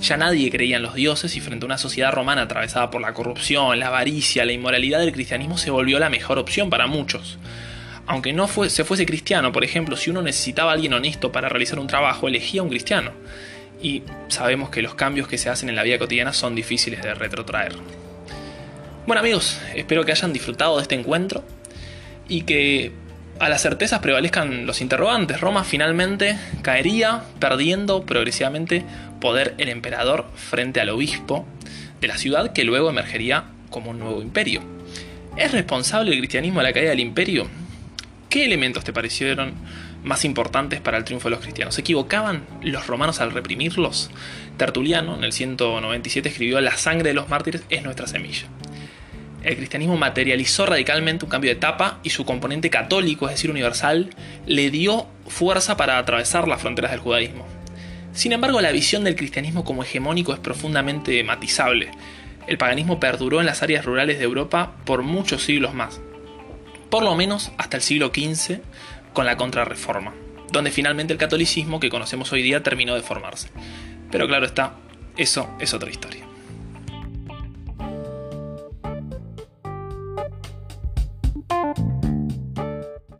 Ya 0.00 0.16
nadie 0.16 0.50
creía 0.50 0.76
en 0.76 0.82
los 0.82 0.94
dioses 0.94 1.34
y 1.36 1.40
frente 1.40 1.64
a 1.64 1.66
una 1.66 1.78
sociedad 1.78 2.12
romana 2.12 2.42
atravesada 2.42 2.90
por 2.90 3.00
la 3.00 3.14
corrupción, 3.14 3.78
la 3.78 3.88
avaricia, 3.88 4.44
la 4.44 4.52
inmoralidad, 4.52 5.02
el 5.02 5.12
cristianismo 5.12 5.58
se 5.58 5.70
volvió 5.70 5.98
la 5.98 6.08
mejor 6.08 6.38
opción 6.38 6.70
para 6.70 6.86
muchos. 6.86 7.38
Aunque 8.06 8.32
no 8.32 8.48
se 8.48 8.84
fuese 8.84 9.06
cristiano, 9.06 9.52
por 9.52 9.64
ejemplo, 9.64 9.96
si 9.96 10.10
uno 10.10 10.22
necesitaba 10.22 10.70
a 10.70 10.74
alguien 10.74 10.94
honesto 10.94 11.32
para 11.32 11.48
realizar 11.48 11.78
un 11.78 11.88
trabajo, 11.88 12.28
elegía 12.28 12.60
a 12.60 12.64
un 12.64 12.70
cristiano. 12.70 13.12
Y 13.82 14.02
sabemos 14.28 14.70
que 14.70 14.82
los 14.82 14.94
cambios 14.94 15.28
que 15.28 15.36
se 15.36 15.50
hacen 15.50 15.68
en 15.68 15.76
la 15.76 15.82
vida 15.82 15.98
cotidiana 15.98 16.32
son 16.32 16.54
difíciles 16.54 17.02
de 17.02 17.14
retrotraer. 17.14 17.74
Bueno 19.06 19.20
amigos, 19.20 19.60
espero 19.74 20.04
que 20.04 20.12
hayan 20.12 20.32
disfrutado 20.32 20.76
de 20.76 20.82
este 20.82 20.94
encuentro 20.94 21.44
y 22.28 22.42
que 22.42 22.92
a 23.40 23.48
las 23.48 23.62
certezas 23.62 24.00
prevalezcan 24.00 24.66
los 24.66 24.80
interrogantes. 24.80 25.40
Roma 25.40 25.64
finalmente 25.64 26.38
caería 26.62 27.22
perdiendo 27.38 28.04
progresivamente 28.04 28.84
poder 29.20 29.54
el 29.58 29.68
emperador 29.68 30.26
frente 30.34 30.80
al 30.80 30.90
obispo 30.90 31.46
de 32.00 32.08
la 32.08 32.18
ciudad 32.18 32.52
que 32.52 32.64
luego 32.64 32.90
emergería 32.90 33.44
como 33.70 33.90
un 33.90 33.98
nuevo 33.98 34.22
imperio. 34.22 34.62
¿Es 35.36 35.52
responsable 35.52 36.12
el 36.12 36.18
cristianismo 36.18 36.60
de 36.60 36.66
la 36.66 36.72
caída 36.72 36.90
del 36.90 37.00
imperio? 37.00 37.48
¿Qué 38.28 38.44
elementos 38.44 38.84
te 38.84 38.92
parecieron 38.92 39.54
más 40.02 40.24
importantes 40.24 40.80
para 40.80 40.98
el 40.98 41.04
triunfo 41.04 41.28
de 41.28 41.36
los 41.36 41.40
cristianos? 41.40 41.74
¿Se 41.74 41.80
equivocaban 41.80 42.44
los 42.62 42.86
romanos 42.86 43.20
al 43.20 43.32
reprimirlos? 43.32 44.10
Tertuliano 44.56 45.16
en 45.16 45.24
el 45.24 45.32
197 45.32 46.28
escribió 46.28 46.60
La 46.60 46.76
sangre 46.76 47.10
de 47.10 47.14
los 47.14 47.28
mártires 47.28 47.62
es 47.70 47.82
nuestra 47.82 48.06
semilla 48.06 48.48
el 49.42 49.56
cristianismo 49.56 49.96
materializó 49.96 50.66
radicalmente 50.66 51.24
un 51.24 51.30
cambio 51.30 51.50
de 51.50 51.56
etapa 51.56 52.00
y 52.02 52.10
su 52.10 52.24
componente 52.24 52.70
católico, 52.70 53.26
es 53.26 53.34
decir, 53.34 53.50
universal, 53.50 54.10
le 54.46 54.70
dio 54.70 55.06
fuerza 55.26 55.76
para 55.76 55.98
atravesar 55.98 56.48
las 56.48 56.60
fronteras 56.60 56.90
del 56.90 57.00
judaísmo. 57.00 57.46
Sin 58.12 58.32
embargo, 58.32 58.60
la 58.60 58.72
visión 58.72 59.04
del 59.04 59.16
cristianismo 59.16 59.64
como 59.64 59.84
hegemónico 59.84 60.32
es 60.32 60.40
profundamente 60.40 61.22
matizable. 61.22 61.90
El 62.48 62.58
paganismo 62.58 62.98
perduró 62.98 63.40
en 63.40 63.46
las 63.46 63.62
áreas 63.62 63.84
rurales 63.84 64.18
de 64.18 64.24
Europa 64.24 64.72
por 64.84 65.02
muchos 65.02 65.44
siglos 65.44 65.74
más, 65.74 66.00
por 66.90 67.04
lo 67.04 67.14
menos 67.14 67.52
hasta 67.58 67.76
el 67.76 67.82
siglo 67.82 68.08
XV 68.08 68.60
con 69.12 69.26
la 69.26 69.36
Contrarreforma, 69.36 70.14
donde 70.50 70.70
finalmente 70.70 71.12
el 71.12 71.18
catolicismo 71.18 71.78
que 71.78 71.90
conocemos 71.90 72.32
hoy 72.32 72.42
día 72.42 72.62
terminó 72.62 72.94
de 72.94 73.02
formarse. 73.02 73.50
Pero 74.10 74.26
claro 74.26 74.46
está, 74.46 74.74
eso 75.16 75.48
es 75.60 75.74
otra 75.74 75.90
historia. 75.90 76.27